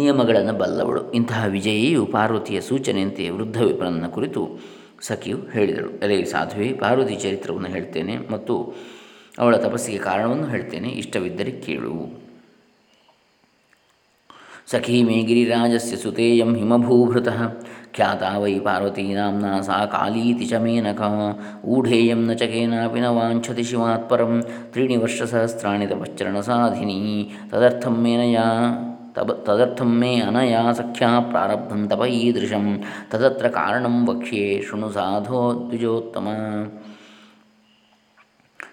ನಿಯಮಗಳನ್ನು 0.00 0.54
ಬಲ್ಲವಳು. 0.62 1.02
ಇಂತಹ 1.12 1.42
ವಿಜಯಿಯು 1.56 2.02
ಪಾರ್ವತಿಯ 2.16 2.60
ಸೂಚನೆಯಂತೆ 2.68 3.24
ವೃದ್ಧ 3.36 3.58
ವಿಪ್ರನನ್ನ 3.62 4.08
ಕುರಿತು 4.16 4.42
ಸಖಿಯು 5.08 5.38
ಹೇಳಿದಳು. 5.52 5.90
ಎಲೆ 6.04 6.18
ಸಾಧುವೆ, 6.32 6.68
ಪಾರ್ವತಿ 6.82 7.16
ಚರಿತ್ರವನ್ನು 7.16 7.68
ಹೇಳ್ತೇನೆ 7.68 8.16
ಮತ್ತು 8.32 8.54
ಅವಳ 9.38 9.54
ತಪಸ್ಸಿಗೆ 9.56 10.00
ಕಾರಣವನ್ನು 10.08 10.48
ಹೇಳ್ತೇನೆ. 10.54 10.88
ಇಷ್ಟವಿದ್ದರೆ 11.02 11.52
ಕೇಳು. 11.66 11.94
ಸಖಿ 14.70 14.96
ಮೇ 15.02 15.16
ಗಿರಿರಾಜಸ್ಯ 15.28 15.96
ಸುತೇಯಂ 15.96 16.50
ಹಿಮಭೂಭೃತಃ. 16.56 17.40
ಖ್ಯಾತ 17.94 18.22
ವೈ 18.42 18.52
ಪಾರ್ವತೀ 18.66 19.04
ಸಾ 19.66 19.78
ಕಾಲೀತಿ 19.86 20.44
ಚ 20.44 20.58
ಮೇನಕ 20.64 21.02
ಊಢೇಯಂ 21.74 22.20
ನ 22.28 22.32
ಚಕೇನಾಪಿ 22.32 22.52
ಕೇನಾಪಿ 22.52 23.00
ನ 23.00 23.08
ವಾಂಛತಿ 23.16 23.64
ಶಿವಾತ್ಪರಂ. 23.70 24.34
ತ್ರೀಣಿ 24.72 24.96
ವರ್ಷಸಹಸ್ರಾಣಿ 24.96 25.86
ತಪಶ್ಚರಣಸಾಧಿನಿ 25.86 27.00
ತದರ್ಥಂ 27.50 27.96
ಮೇನಯಾ 28.04 28.46
ಮೇ 29.82 30.20
ಅನಯಾ 30.20 30.72
ಸಖ್ಯಾ 30.72 31.20
ಪ್ರಾರಬ್ಧಂ 31.20 31.88
ತಪ 31.88 32.04
ಈದೃಶಂ. 32.04 32.82
ತದತ್ರ 33.10 33.48
ಕಾರಣಂ 33.48 34.08
ವಕ್ಷ್ಯೆ 34.08 34.62
ಶೃಣು 34.62 34.90
ಸಾಧೋ 34.90 35.66
ದ್ವಿಜೋತ್ತಮ. 35.66 36.28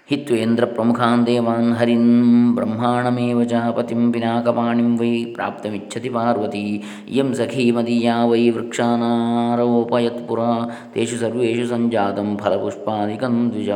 ಹಿತ್ವೇಂದ್ರ 0.10 0.66
ಪ್ರಮುಖಾನ್ 0.66 1.26
ದೇವಾನ್ 1.26 1.74
ಹರಿನ್ 1.74 2.56
ಬ್ರಹ್ಮಾಣಮೇವ 2.56 3.44
ಚ 3.44 3.54
ಪತಿಂ 3.54 4.12
ಪಿನಾಕಪಾಣಿಂ 4.12 4.98
ವೈ 4.98 5.26
ಪ್ರಾಪ್ತಮಿಚ್ಛತಿ 5.26 6.10
ಪಾರ್ವತಿ. 6.10 6.84
ಇಯಂ 7.10 7.34
ಸಖೀ 7.34 7.72
ಮದೀಯಾ 7.72 8.26
ವೈ 8.26 8.50
ವೃಕ್ಷಾನಾರೋಪಯತ್ಪುರ 8.50 10.40
ತೇಷು 10.94 11.18
ಸರ್ವೇಷು 11.18 11.68
ಸಂಜಾತಂ 11.68 12.38
ಫಲಪುಷ್ಪಾದಿಕಂ 12.38 13.52
ದ್ವಿಜ. 13.52 13.70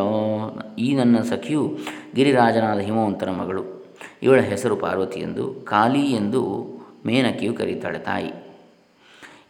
ಈ 0.79 0.95
ನನ್ನ 0.95 1.17
ಸಖಿಯು 1.17 1.77
ಗಿರಿರಾಜನಾದ 2.15 2.79
ಹಿಮವಂತನ 2.79 3.29
ಮಗಳು. 3.29 3.80
ಇವಳ 4.23 4.39
ಹೆಸರು 4.39 4.75
ಪಾರ್ವತಿ 4.75 5.19
ಎಂದು 5.19 5.53
ಕಾಲಿ 5.53 6.11
ಎಂದು 6.11 6.41
ಮೇನಕಿಯು 7.05 7.53
ಕರೀತಾಳೆ 7.53 7.99
ತಾಯಿ. 7.99 8.31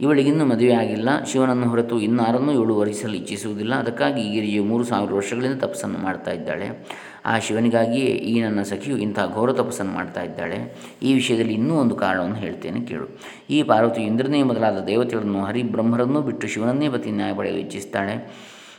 ಇವಳಿಗಿನ್ನೂ 0.01 0.45
ಮದುವೆ 0.45 0.73
ಆಗಿಲ್ಲ. 0.73 1.23
ಶಿವನನ್ನು 1.23 1.69
ಹೊರತು 1.69 1.99
ಇನ್ನಾರನ್ನೂ 1.99 2.51
ಇವಳು 2.51 2.75
ವರಿಸಲು 2.75 3.13
ಇಚ್ಛಿಸುವುದಿಲ್ಲ. 3.13 3.75
ಅದಕ್ಕಾಗಿ 3.75 4.29
ಗಿರಿಯು 4.29 4.63
ಮೂರು 4.63 4.83
ಸಾವಿರ 4.83 5.13
ವರ್ಷಗಳಿಂದ 5.13 5.59
ತಪಸ್ಸನ್ನು 5.59 5.99
ಮಾಡ್ತಾ 5.99 6.31
ಇದ್ದಾಳೆ. 6.31 6.97
ಆ 7.25 7.39
ಶಿವನಿಗಾಗಿಯೇ 7.39 8.05
ಈ 8.05 8.41
ನನ್ನ 8.41 8.61
ಸಖಿಯು 8.61 8.97
ಇಂಥ 8.97 9.19
ಘೋರ 9.33 9.53
ತಪಸ್ಸನ್ನು 9.53 9.91
ಮಾಡ್ತಾ 9.91 10.23
ಇದ್ದಾಳೆ. 10.23 10.75
ಈ 11.03 11.13
ವಿಷಯದಲ್ಲಿ 11.13 11.53
ಇನ್ನೂ 11.53 11.75
ಒಂದು 11.75 11.95
ಕಾರಣವನ್ನು 11.95 12.35
ಹೇಳ್ತೇನೆ, 12.35 12.81
ಕೇಳು. 12.81 13.19
ಈ 13.49 13.63
ಪಾರ್ವತಿ 13.63 14.01
ಇಂದ್ರನೇ 14.01 14.43
ಮೊದಲಾದ 14.43 14.83
ದೇವತೆಗಳನ್ನು 14.83 15.43
ಹರಿಬ್ರಹ್ಮರನ್ನೂ 15.43 16.21
ಬಿಟ್ಟು 16.21 16.47
ಶಿವನನ್ನೇ 16.47 16.89
ಪತಿ 16.89 17.11
ನ್ಯಾಯ 17.11 17.33
ಪಡೆಯಲು 17.33 17.59
ಇಚ್ಛಿಸ್ತಾಳೆ. 17.59 18.15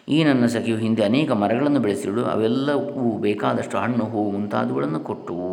ಈ 0.08 0.24
ನನ್ನ 0.24 0.46
ಸಖಿಯು 0.46 0.76
ಹಿಂದೆ 0.76 1.02
ಅನೇಕ 1.04 1.30
ಮರಗಳನ್ನು 1.32 1.80
ಬೆಳೆಸಿಳು 1.80 2.22
ಅವೆಲ್ಲವೂ 2.24 3.18
ಬೇಕಾದಷ್ಟು 3.18 3.78
ಹಣ್ಣು, 3.78 4.04
ಹೂವು 4.04 4.30
ಮುಂತಾದವುಗಳನ್ನು 4.30 5.00
ಕೊಟ್ಟುವು 5.00 5.52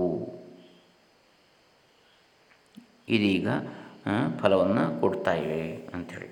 ಇದೀಗ 3.10 3.48
ಫಲವನ್ನು 4.42 5.00
ಕೊಡ್ತಾ 5.02 5.34
ಇವೆ 5.36 5.62
ಅಂಥೇಳಿ 5.94 6.28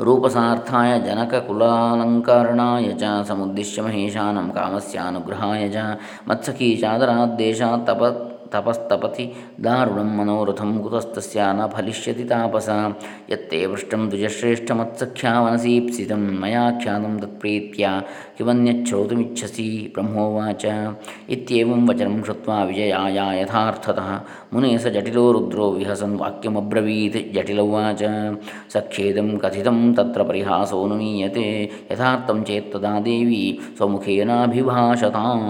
ರೂಪಸಾರ್ಥಾಯ 0.00 1.00
ಜನಕ 1.00 1.34
ಕುಲಾಲಂಕರಣಾಯ 1.46 2.88
ಚ 2.92 3.04
ಸಮುದ್ದಿಶ್ಯ 3.28 3.82
ಮಹೇಶಾನಂ 3.82 4.50
ಕಾಮಸ್ಯಾನುಗ್ರಹಾಯ 4.50 5.68
ಚ, 5.68 5.84
ಮತ್ಸಖೀ 6.28 6.76
ಚಾದರಾದ್ದೇಶ 6.76 7.60
ತಪ 7.84 8.02
ತಪಸ್ತಪತಿ 8.52 9.34
ದಾರುಣಂ 9.64 10.16
ಮನೋರಥಂ 10.16 10.82
ಕುತಸ್ತಸ್ಯ 10.82 11.40
ನ 11.52 11.68
ಫಲಿಷ್ಯತಿ 11.72 12.26
ತಾಪಸ 12.26 12.68
ಯತ್ತೇ 13.30 13.66
ಪೃಷ್ಟಂ 13.66 14.10
ದ್ವಿಜಶ್ರೇಷ್ಠಮತ್ಸಖ್ಯಾವನಸೀಪ್ಸಿತಂ 14.10 16.34
ಮನಸೀಪ್ಸಿತಂ 16.34 16.80
ಖ್ಯಾತಂ 16.80 17.20
ತತ್ಪ್ರೀತ್ಯ 17.20 17.88
ಕಿವನ್ಯಚ್ಛ್ರೋತುಮಿಚ್ಛಸಿ 18.36 19.90
ಬ್ರಹ್ಮೋವಾಚ 19.94 20.64
ಇತ್ಯೇವಂ 21.34 21.88
ವಚನಂ 21.88 22.22
ಶ್ರುತ್ವಾ 22.22 22.64
ವಿಜಯಾಯ 22.64 23.18
ಯಥಾರ್ಥತಃ 23.38 24.08
ಮುನೇ 24.52 24.78
ಸ 24.78 24.88
ಜಟಿಲೋ 24.88 25.32
ರುದ್ರೋ 25.32 25.74
ವಿಹಸನ್ 25.74 26.16
ವಾಕ್ಯಮಬ್ರವೀತ್ 26.16 27.34
ಜಟಿಲವಾಚ 27.34 28.02
ಸಖ್ಯೇದಂ 28.74 29.38
ಕಥಿತಂ 29.42 29.94
ತತ್ರ 29.94 30.22
ಪರಿಹಾಸೋ 30.28 30.86
ನುಮೀಯತೆ 30.86 31.70
ಯಥಾರ್ಥಂ 31.90 32.44
ಚೇತ್ತದಾ 32.44 32.98
ದೇವಿ 33.06 33.60
ಸ್ವಮುಖೇನಾಭಿಭಾಷತಾಂ 33.78 35.42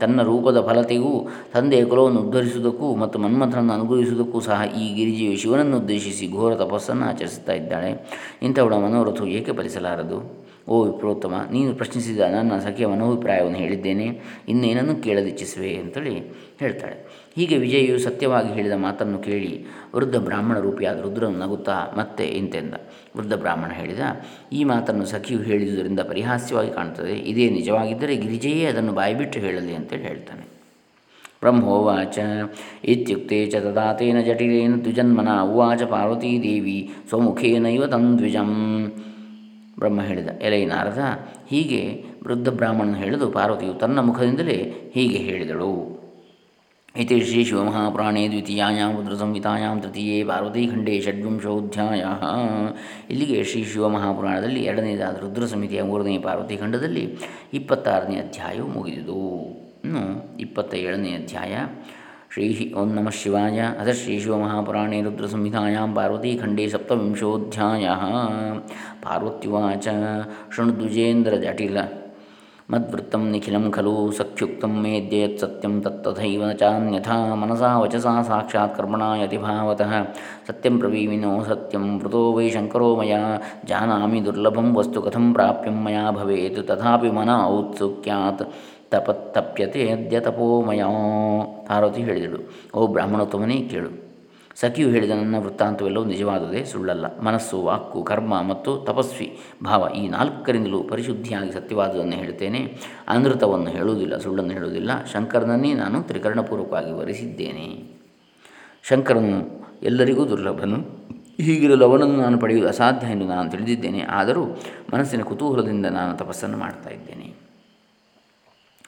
ತನ್ನ 0.00 0.22
ರೂಪದ 0.22 0.66
ಫಲತೆಗೂ 0.66 1.28
ತಂದೆ 1.54 1.84
ಕುಲವನ್ನು 1.84 2.23
ಉದ್ಧರಿಸುವುದಕ್ಕೂ 2.24 2.94
ಮತ್ತು 2.94 3.18
ಮನ್ಮಥನನ್ನು 3.18 3.72
ಅನುಗ್ರಹಿಸುವುದಕ್ಕೂ 3.72 4.40
ಸಹ 4.40 4.60
ಈ 4.82 4.94
ಗಿರಿಜೆಯು 4.94 5.36
ಶಿವನನ್ನು 5.36 5.76
ಉದ್ದೇಶಿಸಿ 5.78 6.26
ಘೋರ 6.32 6.54
ತಪಸ್ಸನ್ನು 6.54 7.04
ಆಚರಿಸುತ್ತಾ 7.06 7.52
ಇದ್ದಾಳೆ. 7.52 7.90
ಇಂಥವಳ 8.42 8.74
ಮನೋರಥವು 8.74 9.26
ಏಕೆ 9.26 9.52
ಫಲಿಸಲಾರದು? 9.52 10.44
ಓ 10.68 10.84
ವಿಪ್ರೋತ್ತಮ, 10.84 11.34
ನೀನು 11.52 11.74
ಪ್ರಶ್ನಿಸಿದ 11.74 12.20
ನನ್ನ 12.20 12.58
ಸಖಿಯ 12.58 12.86
ಮನೋಭಿಪ್ರಾಯವನ್ನು 12.86 13.58
ಹೇಳಿದ್ದೇನೆ. 13.58 14.20
ಇನ್ನೇನನ್ನು 14.48 15.02
ಕೇಳದಿಚ್ಛಿಸುವೆ 15.02 15.76
ಅಂತೇಳಿ 15.76 16.14
ಹೇಳ್ತಾಳೆ. 16.60 16.96
ಹೀಗೆ 17.36 17.56
ವಿಜಯು 17.58 17.98
ಸತ್ಯವಾಗಿ 17.98 18.48
ಹೇಳಿದ 18.48 18.72
ಮಾತನ್ನು 18.76 19.18
ಕೇಳಿ 19.18 19.66
ವೃದ್ಧ 19.94 20.16
ಬ್ರಾಹ್ಮಣ 20.16 20.58
ರೂಪಿಯಾದ 20.58 21.00
ರುದ್ರನು 21.00 21.38
ನಗುತ್ತಾ, 21.38 21.94
ಮತ್ತೆ 21.96 22.24
ಇಂತೆಂದ 22.24 22.74
ವೃದ್ಧ 23.16 23.34
ಬ್ರಾಹ್ಮಣ 23.34 23.70
ಹೇಳಿದ, 23.70 24.00
ಈ 24.52 24.64
ಮಾತನ್ನು 24.64 25.06
ಸಖಿಯು 25.06 25.40
ಹೇಳಿದುದರಿಂದ 25.40 26.00
ಪರಿಹಾಸ್ಯವಾಗಿ 26.00 26.70
ಕಾಣುತ್ತದೆ. 26.70 27.16
ಇದೇ 27.16 27.50
ನಿಜವಾಗಿದ್ದರೆ 27.50 28.16
ಗಿರಿಜೆಯೇ 28.16 28.64
ಅದನ್ನು 28.64 28.92
ಬಾಯಿಬಿಟ್ಟು 28.92 29.38
ಹೇಳಲಿ 29.38 29.74
ಅಂತೇಳಿ 29.74 30.02
ಹೇಳ್ತಾನೆ. 30.02 30.53
ಬ್ರಹ್ಮೋವಾಚ 31.44 32.18
ಇತ್ಯುಕ್ತೆ 32.84 33.38
ಚ 33.46 33.62
ತದಾ 33.66 33.86
ಜಟಿಲೇನ 34.26 34.76
ದ್ವಿಜನ್ಮನ 34.80 35.28
ಉವಾಚ 35.52 35.82
ಪಾರ್ವತೀದೇವಿ 35.82 36.78
ಸ್ವಮುಖೇನೈವ 37.08 37.86
ದ್ವಿಜಂ 37.86 38.50
ಬ್ರಹ್ಮ 39.78 40.00
ಹೇಳಿದ 40.00 40.28
ಎಲೈ 40.42 40.64
ನಾರದ 40.64 41.02
ಹೀಗೆ 41.50 41.82
ವೃದ್ಧ 42.24 42.48
ಬ್ರಾಹ್ಮಣ 42.48 42.94
ಹೇಳಿದು 42.94 43.26
ಪಾರ್ವತಿಯು 43.30 43.72
ತನ್ನ 43.74 44.00
ಮುಖದಿಂದಲೇ 44.00 44.58
ಹೀಗೆ 44.94 45.18
ಹೇಳಿದಳು. 45.18 45.72
ಇತಿ 46.96 47.16
ಶ್ರೀ 47.20 47.40
ಶಿವಮಹಾಪುರಾಣೇ 47.44 48.22
ದ್ವಿತೀಯಾಂ 48.28 48.92
ರುದ್ರ 49.00 49.14
ಸಂಹಿತಾಯಾಂ 49.14 49.80
ತೃತೀಯೇ 49.80 50.18
ಪಾರ್ವತೀಖಂಡೇ 50.24 50.94
ಷಡ್ವಿಂಶೋಧ್ಯಾಯ 51.00 52.04
ಇಲ್ಲಿಗೆ 53.10 53.38
ಶ್ರೀ 53.44 53.62
ಶಿವಮಹಾಪುರಾಣದಲ್ಲಿ 53.64 54.62
ಎರಡನೇದಾದ 54.64 55.16
ರುದ್ರ 55.16 55.46
ಸಂಹಿತೆಯ 55.46 55.82
ಮೂರನೇ 55.82 56.18
ಪಾರ್ವತೀಖಂಡದಲ್ಲಿ 56.18 57.04
ಇಪ್ಪತ್ತಾರನೇ 57.52 58.16
ಅಧ್ಯಾಯವು 58.16 58.68
ಮುಗಿದುದು. 58.68 59.20
ಇನ್ನು 59.84 60.02
ಇಪ್ಪತ್ತ 60.40 60.72
ಏಳನೇ 60.82 61.10
ಅಧ್ಯಾಯ 61.16 61.54
ಶ್ರೀ 62.30 62.46
ಓಂ 62.74 62.88
ನಮಃ 62.94 63.14
ಶಿವಾಯ 63.18 63.58
ಅಥ 63.80 63.90
ಶ್ರೀ 63.98 64.14
ಶಿವಮಹಾಪುರಾಣೇ 64.18 64.98
ರುದ್ರ 65.02 65.26
ಸಂಹಿತಾಯಾಂ 65.26 65.90
ಪಾರ್ವತೀಖಂಡೇ 65.96 66.64
ಸಪ್ತವಿಂಶೋಧ್ಯಾಯ 66.68 67.84
ಪಾರ್ವತ್ಯುವಾಚ 69.04 69.86
ಶೃಣುದ್ವಿಜೇಂದ್ರ 70.54 71.36
ಜಟಿಲ 71.44 71.78
ಮದ್ವೃತ್ತಂ 72.68 73.22
ನಿಖಿಲಂ 73.30 73.64
ಖಲು 73.70 73.92
ಸಖ್ಯುಕ್ತಂ 74.10 74.74
ಮೇದ್ಯಯತ್ 74.82 75.40
ಸತ್ಯಂ 75.40 75.74
ತತ್ತಥೈವ 75.80 76.44
ಚಾನ್ಯಥಾ 76.60 77.16
ಮನಸಾ 77.34 77.70
ವಚಸಾ 77.78 78.14
ಸಾಕ್ಷಾತ್ 78.22 78.76
ಕರ್ಮಣಾ 78.76 79.08
ಯತಿಭಾವತಃ 79.16 79.92
ಸತ್ಯಂ 80.46 80.76
ಪ್ರವೀಮಿನೋ 80.78 81.32
ಸತ್ಯಂ 81.44 81.84
ವೃತೋ 81.98 82.22
ವೈ 82.32 82.46
ಶಂಕರೋ 82.50 82.88
ಮಯ 82.96 83.16
ಜಾನಾಮಿ 83.64 84.20
ದುರ್ಲಭಂ 84.26 84.70
ವಸ್ತು 84.74 85.02
ಕಥಂ 85.02 85.26
ಪ್ರಾಪ್ಯಂ 85.34 85.76
ಮಯಾ 85.84 86.04
ಭವೇತ್ 86.10 86.62
ತಥಾಪಿ 86.66 87.10
ಮನ 87.10 87.30
ಔತ್ಸುಕ್ಯಾತ್ 87.48 88.44
ತಪತ್ತಪ್ಯತೆ 88.94 89.90
ಅದ್ಯ 89.90 90.20
ತಪೋಮಯ 90.20 90.82
ಪಾರ್ವತಿ 91.66 92.02
ಹೇಳಿದಳು. 92.02 92.40
ಓ 92.74 92.86
ಬ್ರಾಹ್ಮಣೋತ್ತಮನೇ 92.86 93.60
ಕೇಳು. 93.60 94.04
ಸಖಿಯು 94.56 94.88
ಹೇಳಿದ 94.88 95.10
ನನ್ನ 95.10 95.38
ವೃತ್ತಾಂತವೆಲ್ಲವೂ 95.38 96.04
ನಿಜವಾದದೇ, 96.04 96.64
ಸುಳ್ಳಲ್ಲ. 96.64 97.20
ಮನಸ್ಸು 97.20 97.62
ವಾಕು 97.62 98.02
ಕರ್ಮ 98.02 98.42
ಮತ್ತು 98.42 98.76
ತಪಸ್ವಿ 98.76 99.38
ಭಾವ 99.64 99.88
ಈ 99.96 100.08
ನಾಲ್ಕರಿಂದಲೂ 100.08 100.82
ಪರಿಶುದ್ಧಿಯಾಗಿ 100.82 101.52
ಸತ್ಯವಾದುದನ್ನು 101.52 102.12
ಹೇಳ್ತೇನೆ. 102.12 102.78
ಅನೃತವನ್ನು 103.08 103.70
ಹೇಳುವುದಿಲ್ಲ, 103.70 104.18
ಸುಳ್ಳನ್ನು 104.18 104.52
ಹೇಳುವುದಿಲ್ಲ. 104.52 105.04
ಶಂಕರನನ್ನೇ 105.04 105.74
ನಾನು 105.74 106.02
ತ್ರಿಕರಣಪೂರ್ವಕವಾಗಿ 106.02 106.92
ವರಿಸಿದ್ದೇನೆ. 106.92 107.84
ಶಂಕರನು, 108.82 109.66
ಎಲ್ಲರಿಗೂ 109.82 110.28
ದುರ್ಲಭನು. 110.28 111.04
ಹೀಗಿರಲು 111.40 111.84
ಅವನನ್ನು 111.84 112.16
ನಾನು 112.16 112.38
ಪಡೆಯುವುದು 112.38 112.68
ಅಸಾಧ್ಯ 112.68 113.06
ಎಂದು 113.06 113.26
ನಾನು 113.26 113.50
ತಿಳಿದಿದ್ದೇನೆ. 113.50 114.00
ಆದರೂ 114.00 114.44
ಮನಸ್ಸಿನ 114.94 115.22
ಕುತೂಹಲದಿಂದ 115.22 115.86
ನಾನು 115.86 116.16
ತಪಸ್ಸನ್ನು 116.16 116.58
ಮಾಡ್ತಾ 116.58 116.90
ಇದ್ದೇನೆ. 116.90 117.33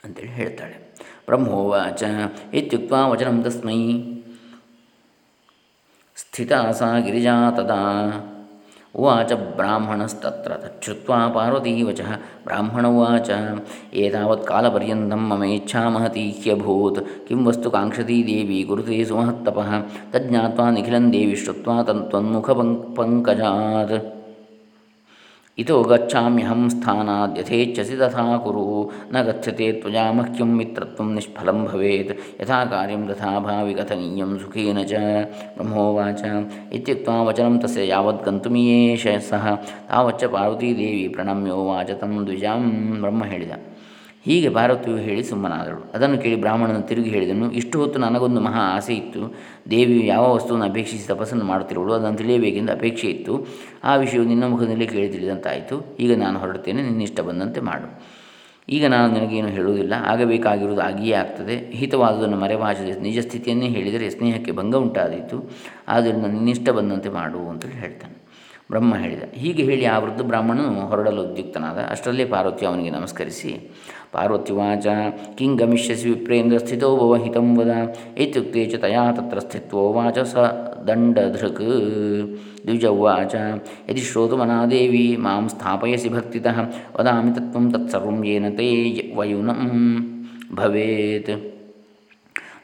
ಅಂತೇಳಿ 0.07 0.29
ಹೇಳ್ತಾಳೆ. 0.29 0.95
ಬ್ರಹ್ಮೋವಾಚ 1.27 2.03
ಇತ್ಯುಕ್ತ 2.55 2.93
ವಚನಂ 2.93 3.43
ತಸ್ಮೈ. 3.43 4.03
ಸ್ಥಿತಾ 6.17 6.71
ಸಾ 6.71 6.99
ಗಿರಿಜಾ 6.99 7.51
ತದಾ. 7.51 7.83
ಉವಾಚ 8.95 9.33
ಬ್ರಾಹ್ಮಣಸ್ತತ್ರ 9.33 10.53
ತಚ್ಛ್ರುತ್ವಾ 10.53 11.29
ಪಾರ್ವತೀ 11.29 11.83
ವಚಃ 11.83 12.21
ಬ್ರಾಹ್ಮಣ 12.45 12.87
ಉವಾಚ, 12.87 13.31
ಏತಾವತ್ 13.95 14.47
ಕಾಲಪರ್ಯಂతం 14.47 15.29
ಮಮೇಚ್ಛಾ 15.29 15.89
ಮಹತಿ 15.89 16.31
ಹ್ಯಭೂತ್. 16.31 17.29
ಕಿಂ 17.29 17.47
ವಸ್ತು 17.47 17.71
ಕಾಂಕ್ಷತಿ 17.71 18.27
ದೇವಿ 18.27 18.63
ಗುರುತೆ 18.63 19.05
ಸುಮಹತ್ತಪಃ. 19.05 19.71
ತಜ್ಞಾತ್ವಾ 20.13 20.71
ನಿಖಿಲಂ 20.71 21.13
ದೇವಿ 21.13 21.37
ಶ್ರುತ್ವಾ 21.37 21.83
ತನ್ತ್ವನ್ಮುಖ 21.83 22.51
ಪಂಕಜಾತ್. 22.97 24.16
ಇತೋ 25.59 25.77
ಗಚ್ಚಾಮ್ಯಹಂ 25.83 26.63
ಸ್ಥಾನಾದ್ಯಥೇಚ್ಛಸಿ 26.69 27.95
ತಥಾ 27.97 28.25
ಕುರು 28.37 28.65
ನ 29.13 29.23
ಗಚ್ಚತೆ 29.23 29.67
ತ್ವಜಾ 29.73 30.03
ಮಹ್ಯಂ 30.11 30.51
ಮಿತ್ರತ್ವಂ 30.59 31.09
ನಿಷ್ಫಲಂ 31.15 31.59
ಭವೇತ್ 31.65 32.13
ಯಥಾ 32.41 32.59
ಕಾರ್ಯಂ 32.65 33.03
ತಥಾ 33.09 33.31
ಭಾವಿ 33.39 33.75
ಕಥನೀಯಂ 33.75 34.33
ಸುಖೇನ 34.39 34.83
ಚ 34.85 35.01
ಬ್ರಹ್ಮೋವಾಚ 35.55 36.23
ಇತ್ಯುಕ್ತ 36.73 37.17
ವಚನಂ 37.29 37.57
ತಸ್ಯ 37.59 37.87
ಯಾವತ್ 37.89 38.23
ಗಂತುಮಿಯೇಷ 38.23 39.07
ಸಹ 39.31 39.55
ತಾವಚ್ಚ 39.89 40.31
ಪಾರ್ವತೀದೇವಿ 40.35 41.07
ಪ್ರಣಮ್ಯೋವಾಚ 41.09 41.91
ತಂ 42.03 42.13
ದ್ವಿಜಾಂ 42.27 42.67
ಬ್ರಹ್ಮ 43.01 43.25
ಹೇಳಿದ 43.25 43.57
ಹೀಗೆ 44.27 44.49
ಪಾರ್ವತಿಯು 44.49 44.97
ಹೇಳಿ 44.97 45.25
ಸುಮ್ಮನಾದಳು. 45.25 45.91
ಅದನ್ನು 45.95 46.19
ಕೇಳಿ 46.19 46.41
ಬ್ರಾಹ್ಮಣನು 46.41 46.83
ತಿರುಗಿ 46.83 47.11
ಹೇಳಿದನು, 47.11 47.53
ಇಷ್ಟು 47.53 47.79
ಹೊತ್ತು 47.79 47.99
ನನಗೊಂದು 48.01 48.41
ಮಹಾ 48.41 48.63
ಆಸೆ 48.77 48.95
ಇತ್ತು. 48.95 49.35
ದೇವಿಯು 49.71 50.05
ಯಾವ 50.05 50.35
ವಸ್ತುವನ್ನು 50.35 50.67
ಅಪೇಕ್ಷಿಸಿ 50.67 51.07
ತಪಸ್ಸನ್ನು 51.07 51.45
ಮಾಡುತ್ತಿರುವಳು, 51.45 51.93
ಅದನ್ನು 51.93 52.19
ತಿಳಿಯಬೇಕೆಂದು 52.19 52.73
ಅಪೇಕ್ಷೆ 52.73 53.09
ಇತ್ತು. 53.09 53.47
ಆ 53.85 53.97
ವಿಷಯವು 53.97 54.25
ನಿನ್ನ 54.25 54.47
ಮುಖದಲ್ಲಿ 54.47 54.87
ಕೇಳಿ 54.87 55.09
ತಿಳಿದಂತಾಯಿತು. 55.09 55.97
ಈಗ 56.01 56.19
ನಾನು 56.19 56.39
ಹೊರಡುತ್ತೇನೆ 56.39 56.83
ನಿನ್ನಿಷ್ಟ 56.83 57.21
ಬಂದಂತೆ 57.21 57.61
ಮಾಡು. 57.61 58.17
ಈಗ 58.69 58.87
ನಾನು 58.87 59.13
ನಿನಗೇನು 59.13 59.49
ಹೇಳುವುದಿಲ್ಲ, 59.49 59.95
ಆಗಬೇಕಾಗಿರುವುದು 60.07 60.83
ಆಗಿಯೇ 60.83 61.13
ಆಗ್ತದೆ. 61.13 61.57
ಹಿತವಾದುದನ್ನು 61.57 62.37
ಮರೆಮಾಚದೆ 62.37 63.01
ನಿಜ 63.01 63.19
ಸ್ಥಿತಿಯನ್ನೇ 63.19 63.67
ಹೇಳಿದರೆ 63.67 64.11
ಸ್ನೇಹಕ್ಕೆ 64.11 64.53
ಭಂಗ 64.53 64.75
ಉಂಟಾದೀತು. 64.75 65.51
ಆದ್ದರಿಂದ 65.89 66.27
ನಿನ್ನಿಷ್ಟ 66.27 66.69
ಬಂದಂತೆ 66.71 67.09
ಮಾಡು 67.09 67.39
ಅಂತೇಳಿ 67.39 67.75
ಹೇಳ್ತಾನೆ. 67.75 68.26
ಬ್ರಹ್ಮ 68.71 68.93
ಹೇಳಿದ. 69.03 69.25
ಹೀಗೆ 69.41 69.63
ಹೇಳಿ 69.69 69.85
ಆ 69.93 69.97
ವೃದ್ಧ 70.05 70.23
ಬ್ರಾಹ್ಮಣನು 70.31 70.85
ಹೊರಡಲು 70.91 71.21
ಉದ್ಯುಕ್ತನಾದ. 71.27 71.79
ಅಷ್ಟರಲ್ಲೇ 71.93 72.25
ಪಾರ್ವತಿ 72.33 72.65
ಅವನಿಗೆ 72.71 72.91
ನಮಸ್ಕರಿಸಿ 72.91 73.53
ಪಾರ್ವತ್ಯುವಾಚ 74.15 74.87
ಕಿಂ 75.39 75.53
ಗಮಿಷ್ಯಸಿ 75.61 76.07
ವಿಪ್ರೇಂದ್ರ 76.11 76.59
ಸ್ಥಿತೋ 76.65 76.89
ಭವ 77.01 77.15
ಹಿತಂ 77.25 77.49
ವದ 77.59 77.73
ಇತ್ಯುಕ್ತೆ 78.25 78.65
ಚ 78.73 78.81
ತಯಾ 78.85 79.05
ತತ್ರ 79.17 79.39
ಸ್ಥಿತ್ವೋ 79.47 79.85
ವಾಚ 79.97 80.19
ಸ 80.33 80.45
ದಂಡಧೃಕ್ 80.89 81.65
ದ್ವಿಜ 82.67 82.87
ಉವಾಚ 82.99 83.35
ಯದಿ 83.89 84.03
ಶ್ರೋತುಮನಾದೇವಿ 84.11 85.05
ಮಾಂ 85.25 85.45
ಸ್ಥಾಪಯಸಿ 85.53 86.09
ಭಕ್ತಿತಃ, 86.09 86.59
ವದಾಮಿ 86.97 87.33
ತತ್ವಂ 87.37 87.67
ತತ್ಸರ್ವಂ 87.73 88.19
ಯೇನ 88.29 88.47
ತೇ 88.59 88.69
ವಯುನಂ 89.19 89.63
ಭವೇತ್. 90.59 91.35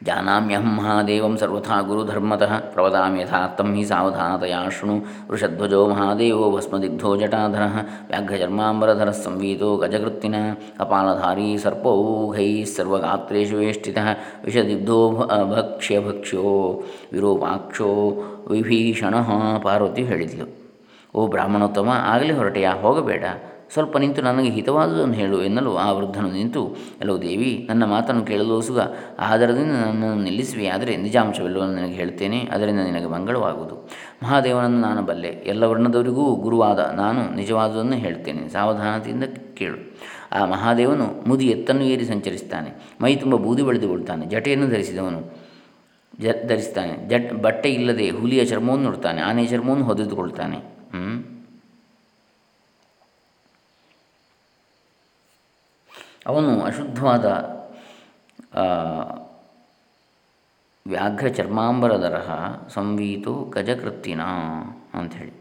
ಜಾನಾಮ್ಯಹಂ 0.03 0.77
ಮಹಾದೇವಂ 0.79 1.37
ಸರ್ವಥಾ 1.37 1.81
ಗುರುಧರ್ಮತಃ 1.81 2.59
ಪ್ರವದಾಮಿ 2.59 3.21
ಯಥಾರ್ಥಂ 3.21 3.75
ಹಿ 3.75 3.85
ಸಾವಧಾನತಯಾ 3.85 4.69
ಶೃಣು 4.69 4.97
ವೃಷಧ್ವಜೋ 5.31 5.89
ಮಹಾದೇವೋ 5.89 6.57
ಭಸ್ಮದಿಗ್ಧೋ 6.57 7.17
ಜಟಾಧರ 7.17 7.63
ವ್ಯಾಘ್ರಚರ್ಮಾಂಬರಧರ 8.09 9.11
ಸಂವೀತೋ 9.11 9.77
ಗಜಕೃತ್ತಿನ 9.77 10.35
ಕಪಾಲಧಾರಿ 10.79 11.59
ಸರ್ಪೌಘೈ 11.59 12.65
ಸರ್ವಗಾತ್ರೇಷು 12.65 13.57
ವೇಷ್ಟಿತಃ 13.57 14.07
ವಿಷದಿಗ್ಧೋ 14.45 15.11
ಭಕ್ಷ್ಯ 15.57 16.01
ಭಕ್ಷ್ಯೋ 16.01 16.83
ವಿರೂಪಾಕ್ಷೋ 17.13 17.89
ವಿಭೀಷಣ 18.51 19.15
ಪಾರ್ವತಿ 19.63 20.03
ಹೇಳಿದ್ಲು. 20.03 20.47
ಓ 21.15 21.27
ಬ್ರಾಹ್ಮಣೋತ್ತಮ, 21.27 21.89
ಆಗಲೇ 22.07 22.33
ಹೊರಟೆಯ? 22.33 22.69
ಹೋಗಬೇಡ. 22.81 23.25
ಸ್ವಲ್ಪ 23.75 23.97
ನಿಂತು 24.03 24.23
ನನಗೆ 24.29 24.51
ಹಿತವಾದುದನ್ನು 24.57 25.17
ಹೇಳು 25.21 25.37
ಎನ್ನಲು 25.49 25.71
ಆ 25.85 25.87
ವೃದ್ಧನು 25.99 26.31
ನಿಂತು 26.39 26.63
ಎಲ್ಲೋ 27.03 27.15
ದೇವಿ, 27.27 27.51
ನನ್ನ 27.69 27.85
ಮಾತನ್ನು 27.93 28.25
ಕೇಳಲು 28.31 28.57
ಸುಗ 28.69 28.81
ಆಧಾರದಿಂದ 29.29 29.75
ನನ್ನನ್ನು 29.83 30.23
ನಿಲ್ಲಿಸುವೆ, 30.27 30.67
ಆದರೆ 30.75 30.95
ನಿಜಾಂಶವೆಲ್ಲವನ್ನು 31.07 31.77
ನನಗೆ 31.81 31.97
ಹೇಳ್ತೇನೆ 32.01 32.41
ಅದರಿಂದ 32.55 32.83
ನಿನಗೆ 32.89 33.11
ಮಂಗಳವಾಗುವುದು. 33.17 33.77
ಮಹಾದೇವನನ್ನು 34.23 34.81
ನಾನು 34.89 35.03
ಬಲ್ಲೆ, 35.03 35.33
ಎಲ್ಲ 35.53 35.65
ವರ್ಣದವರಿಗೂ 35.73 36.27
ಗುರುವಾದ 36.47 36.81
ನಾನು 37.03 37.23
ನಿಜವಾದುದನ್ನು 37.41 37.99
ಹೇಳ್ತೇನೆ 38.07 38.43
ಸಾವಧಾನತೆಯಿಂದ 38.49 39.29
ಕೇಳು. 39.61 39.79
ಆ 40.37 40.43
ಮಹಾದೇವನು 40.53 41.07
ಮುದಿ 41.31 41.47
ಎತ್ತನ್ನು 41.55 41.87
ಏರಿ 41.95 42.05
ಸಂಚರಿಸ್ತಾನೆ 42.05 42.71
ಮೈ 43.03 43.15
ತುಂಬ 43.17 43.37
ಬೂದಿ 43.47 43.63
ಬೆಳೆದುಕೊಳ್ತಾನೆ 43.63 44.27
ಜಟೆಯನ್ನು 44.27 44.69
ಧರಿಸಿದವನು 44.69 45.21
ಜ 46.15 46.33
ಧರಿಸ್ತಾನೆ 46.51 46.95
ಜಟ್ 47.11 47.31
ಬಟ್ಟೆ 47.45 47.69
ಇಲ್ಲದೆ 47.71 48.07
ಹುಲಿಯ 48.21 48.43
ಚರ್ಮವನ್ನು 48.45 48.87
ನೋಡ್ತಾನೆ 48.89 49.21
ಆನೆಯ 49.23 49.47
ಚರ್ಮವನ್ನು 49.47 49.85
ಹೊದೆದುಕೊಳ್ತಾನೆ 49.85 50.59
ಹ್ಞೂ 50.95 51.13
ಅವನು 56.27 56.61
ಅಶುದ್ಧವಾದ 56.61 57.25
ವ್ಯಾಘ್ರ 60.87 61.29
ಚರ್ಮಾಂಬರದರಹ 61.29 62.31
ಸಂವೀತು 62.69 63.45
ಗಜಕೃತ್ತಿನ 63.45 64.21
ಅಂಥೇಳಿ. 64.95 65.33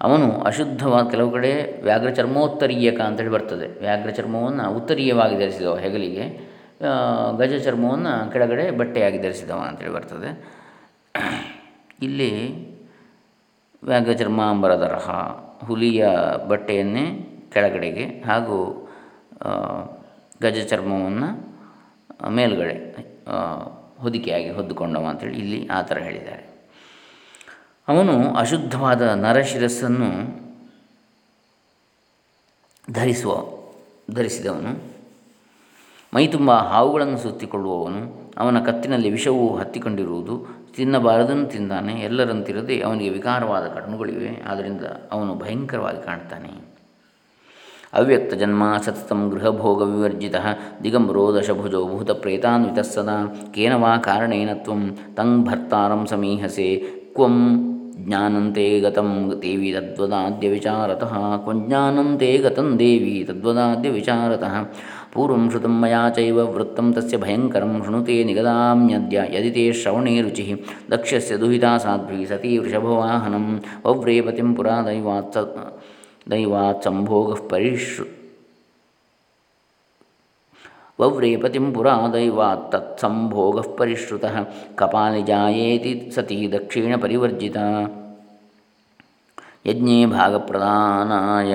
ಅವನು 0.00 0.40
ಅಶುದ್ಧವಾದ 0.40 1.10
ಕೆಲವು 1.10 1.30
ಕಡೆ 1.30 1.82
ವ್ಯಾಘ್ರ 1.82 2.10
ಚರ್ಮೋತ್ತರೀಯಕ 2.10 3.00
ಅಂತೇಳಿ 3.00 3.30
ಬರ್ತದೆ. 3.30 3.80
ವ್ಯಾಘ್ರ 3.80 4.10
ಚರ್ಮವನ್ನು 4.10 4.76
ಉತ್ತರೀಯವಾಗಿ 4.76 5.38
ಧರಿಸಿದವ 5.38 5.76
ಹೆಗಲಿಗೆ 5.76 6.54
ಗಜ 7.38 7.64
ಚರ್ಮವನ್ನು 7.64 8.32
ಕೆಳಗಡೆ 8.32 8.70
ಬಟ್ಟೆಯಾಗಿ 8.70 9.18
ಧರಿಸಿದವ 9.18 9.60
ಅಂತೇಳಿ 9.68 9.92
ಬರ್ತದೆ. 9.92 10.30
ಇಲ್ಲಿ 12.02 12.32
ವ್ಯಾಘ್ರ 13.82 14.12
ಚರ್ಮಾಂಬರದರಹ 14.12 15.10
ಹುಲಿಯ 15.66 16.08
ಬಟ್ಟೆಯನ್ನೇ 16.48 17.04
ಕೆಳಗಡೆಗೆ 17.52 18.04
ಹಾಗೂ 18.04 18.83
ಗಜ 20.42 20.66
ಚರ್ಮವನ್ನು 20.66 21.54
ಮೇಲುಗಡೆ 22.30 22.96
ಹೊದಿಕೆಯಾಗಿ 23.98 24.50
ಹೊದ್ದುಕೊಂಡವ 24.50 25.06
ಅಂತೇಳಿ 25.06 25.38
ಇಲ್ಲಿ 25.38 25.68
ಆ 25.68 25.82
ಥರ 25.82 25.98
ಹೇಳಿದ್ದಾರೆ. 25.98 26.54
ಅವನು 27.88 28.34
ಅಶುದ್ಧವಾದ 28.34 29.02
ನರಶಿರಸ್ಸನ್ನು 29.02 30.44
ಧರಿಸುವ, 32.92 33.36
ಧರಿಸಿದವನು. 34.14 34.94
ಮೈ 36.14 36.26
ತುಂಬ 36.26 36.50
ಹಾವುಗಳನ್ನು 36.52 37.18
ಸುತ್ತಿಕೊಳ್ಳುವವನು. 37.18 38.32
ಅವನ 38.36 38.64
ಕತ್ತಿನಲ್ಲಿ 38.64 39.10
ವಿಷವು 39.10 39.56
ಹತ್ತಿಕೊಂಡಿರುವುದು. 39.56 40.46
ತಿನ್ನಬಾರದನ್ನು 40.76 41.46
ತಿಂದಾನೆ. 41.46 42.00
ಎಲ್ಲರಂತಿರದೆ 42.00 42.80
ಅವನಿಗೆ 42.80 43.10
ವಿಕಾರವಾದ 43.10 43.68
ಕಣ್ಣುಗಳಿವೆ. 43.68 44.42
ಆದ್ದರಿಂದ 44.46 44.80
ಅವನು 45.12 45.34
ಭಯಂಕರವಾಗಿ 45.34 46.02
ಕಾಣ್ತಾನೆ 46.02 46.73
ಅವ್ಯಕ್ತಜನ್ಮ 47.94 48.64
ಸತತಂ 48.78 49.20
ಗೃಹಭೋಗವಿವರ್ಜಿತ 49.32 50.36
ದಿಗಂಬರೋ 50.84 51.26
ದಶಭುಜೋ 51.34 51.82
ಭೂತಪ್ರೇತಾನ್ವಿತಃ 51.90 52.88
ಸದಾ 52.88 53.18
ಕೇನ 53.54 53.74
ವಾ 53.82 53.92
ಕಾರಣೇನ 54.04 54.54
ತ್ವಂ 54.62 54.82
ತಂ 55.14 55.30
ಭರ್ತಾರಂ 55.44 56.02
ಸಮೀಹಸೆ 56.12 56.68
ಕ್ವಂ 57.16 57.36
ಜ್ಞಾನಂತೆ 58.00 58.64
ಗತಂ 58.80 59.10
ದೇವಿ 59.42 59.68
ತದ್ವದಾದ್ಯ 59.72 60.48
ವಿಚಾರತಃ 60.48 61.12
ಕ್ವಂಜ್ಞಾನಂತೆ 61.44 62.30
ಗತಂ 62.38 62.68
ದೇವಿ 62.78 63.14
ತದ್ವದಾದ್ಯ 63.28 63.90
ವಿಚಾರತಃ 63.90 64.54
ಪೂರ್ವಂ 65.14 65.44
ಶ್ರುತಂ 65.50 65.74
ಮಯಾ 65.80 66.02
ಚೈವ 66.08 66.38
ವೃತ್ತಂ 66.50 66.86
ತಸ್ಯ 66.92 67.18
ಭಯಂಕರಂ 67.18 67.74
ಶೃಣುತೆ 67.84 68.16
ನಿಗದಾಮ್ಯದ್ಯ 68.24 69.18
ಯದಿ 69.34 69.50
ತೇ 69.50 69.64
ಶ್ರವಣೇ 69.72 70.14
ರುಚಿ 70.20 70.46
ದಕ್ಷಸ್ಯ 70.92 71.36
ದುಹಿತಾ 71.36 71.72
ಸಾಧ್ವಿ 71.78 72.20
ಸತೀ 72.24 72.52
ವೃಷಭವಾಹನಂ 72.58 73.46
ವವ್ರೇಪತಿಂ 73.86 74.50
ಪುರಾ 74.54 74.76
ದೈವಾತ್ 74.86 75.38
ದೈವಾತ್ 76.30 76.84
ಸಂಭೋಗಃ 76.84 77.48
ಪರಿಶ್ರು 77.48 78.06
ವವ್ರೇಪತಿಂ 81.00 81.72
ಪುರಾ 81.72 82.08
ದೈವಾತ್ 82.12 82.72
ತತ್ಸಂಭೋಗ 82.72 83.60
ಪರಿಶ್ರುತ 83.76 84.24
ಕಪಾಲಿ 84.74 85.22
ಜಾಯೇತಿ 85.22 86.10
ಸತಿ 86.14 86.52
ದಕ್ಷಿಣ 86.52 86.94
ಪರಿವರ್ಜಿತ. 87.02 87.56
ಯಜ್ಞೇ 89.66 90.06
ಭಾಗಪ್ರದಾನಾಯ 90.06 91.54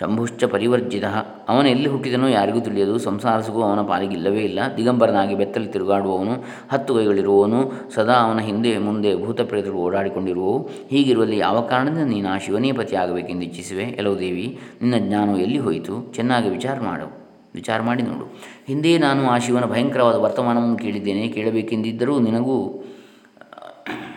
ಶಂಭುಶ್ಚ 0.00 0.44
ಪರಿವರ್ಜಿತ. 0.44 1.04
ಅವನು 1.48 1.68
ಎಲ್ಲಿ 1.68 1.88
ಹುಟ್ಟಿದನೋ 1.88 2.28
ಯಾರಿಗೂ 2.28 2.60
ತಿಳಿಯದು. 2.60 2.98
ಸಂಸಾರ 2.98 3.40
ಅವನ 3.40 3.82
ಪಾಲಿಗಿಲ್ಲವೇ 3.86 4.40
ಇಲ್ಲ. 4.40 4.60
ದಿಗಂಬರನಾಗಿ 4.76 5.34
ಬೆತ್ತಲು 5.34 5.72
ತಿರುಗಾಡುವವನು, 5.72 6.44
ಹತ್ತು 6.72 6.94
ಕೈಗಳಿರುವವನು, 6.94 7.72
ಸದಾ 7.94 8.12
ಅವನ 8.12 8.38
ಹಿಂದೆ 8.38 8.78
ಮುಂದೆ 8.78 9.24
ಭೂತಪ್ರೇತರು 9.24 9.72
ಓಡಾಡಿಕೊಂಡಿರುವವು. 9.72 10.70
ಹೀಗಿರುವಲ್ಲಿ 10.88 11.38
ಯಾವ 11.38 11.60
ಕಾರಣದಿಂದ 11.60 12.08
ನೀನು 12.08 12.28
ಆ 12.28 12.38
ಶಿವನೇ 12.38 12.72
ಪತಿಯಾಗಬೇಕೆಂದು 12.72 13.42
ಇಚ್ಛಿಸುವೆ? 13.42 13.84
ಎಲ್ಲೋ 13.84 14.18
ದೇವಿ, 14.18 14.60
ನಿನ್ನ 14.82 15.08
ಜ್ಞಾನವು 15.08 15.38
ಎಲ್ಲಿ 15.38 15.58
ಹೋಯಿತು? 15.58 16.12
ಚೆನ್ನಾಗಿ 16.14 16.48
ವಿಚಾರ 16.48 16.80
ಮಾಡು. 16.80 17.22
ವಿಚಾರ 17.54 17.80
ಮಾಡಿ 17.80 18.02
ನೋಡು. 18.02 18.34
ಹಿಂದೆ 18.66 18.98
ನಾನು 18.98 19.30
ಆ 19.30 19.38
ಶಿವನ 19.38 19.64
ಭಯಂಕರವಾದ 19.64 20.14
ವರ್ತಮಾನವನ್ನು 20.14 20.76
ಕೇಳಿದ್ದೇನೆ. 20.76 21.28
ಕೇಳಬೇಕೆಂದಿದ್ದರೂ 21.28 22.18
ನಿನಗೂ 22.18 22.84